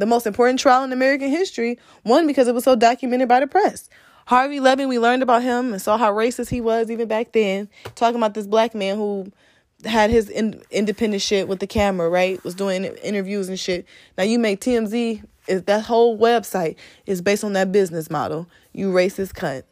[0.00, 1.78] the most important trial in American history.
[2.02, 3.88] One, because it was so documented by the press.
[4.30, 7.68] Harvey Levin, we learned about him and saw how racist he was even back then.
[7.96, 9.32] Talking about this black man who
[9.84, 12.42] had his in, independent shit with the camera, right?
[12.44, 13.86] Was doing interviews and shit.
[14.16, 16.76] Now you make TMZ is that whole website
[17.06, 18.48] is based on that business model.
[18.72, 19.64] You racist cunt.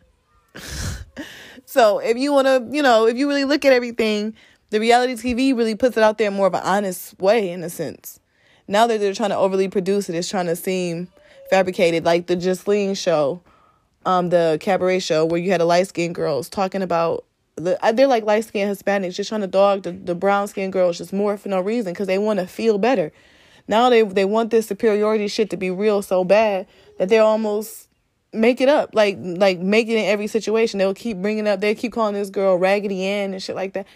[1.65, 4.35] so if you want to, you know, if you really look at everything,
[4.71, 7.71] the reality TV really puts it out there more of an honest way in a
[7.71, 8.19] sense.
[8.67, 11.07] Now that they're trying to overly produce it, it's trying to seem
[11.49, 13.41] fabricated, like the Justine show
[14.09, 17.25] um the cabaret show where you had a light skinned girls talking about
[17.57, 20.97] the they're like light skinned Hispanics just trying to dog the, the brown skinned girls
[20.97, 23.13] just more for no reason because they want to feel better.
[23.69, 26.67] Now they they want this superiority shit to be real so bad
[26.99, 27.89] that they almost
[28.33, 30.79] make it up like like make it in every situation.
[30.79, 33.87] They'll keep bringing up they keep calling this girl Raggedy Ann and shit like that.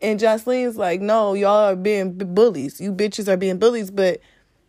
[0.00, 2.80] And Joseline's like, no, y'all are being bullies.
[2.80, 4.20] You bitches are being bullies, but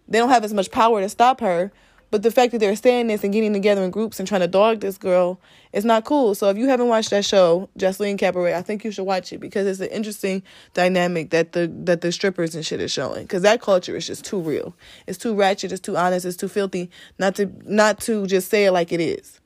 [0.08, 1.72] they don't have as much power to stop her.
[2.14, 4.48] But the fact that they're saying this and getting together in groups and trying to
[4.48, 5.42] dog this girl
[5.72, 6.36] is not cool.
[6.36, 9.40] So if you haven't watched that show, Joseline Cabaret, I think you should watch it
[9.40, 10.44] because it's an interesting
[10.76, 13.24] dynamic that the that the strippers and shit is showing.
[13.24, 14.76] Because that culture is just too real.
[15.08, 15.72] It's too ratchet.
[15.72, 16.24] It's too honest.
[16.24, 16.92] It's too filthy.
[17.18, 19.40] Not to not to just say it like it is.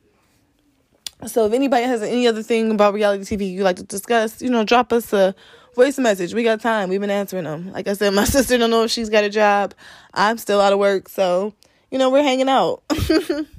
[1.25, 4.49] So if anybody has any other thing about reality TV you'd like to discuss, you
[4.49, 5.33] know, drop us a
[5.73, 6.33] voice message.
[6.33, 6.89] We got time.
[6.89, 7.71] We've been answering them.
[7.71, 9.73] Like I said, my sister don't know if she's got a job.
[10.13, 11.53] I'm still out of work, so
[11.91, 12.83] you know, we're hanging out.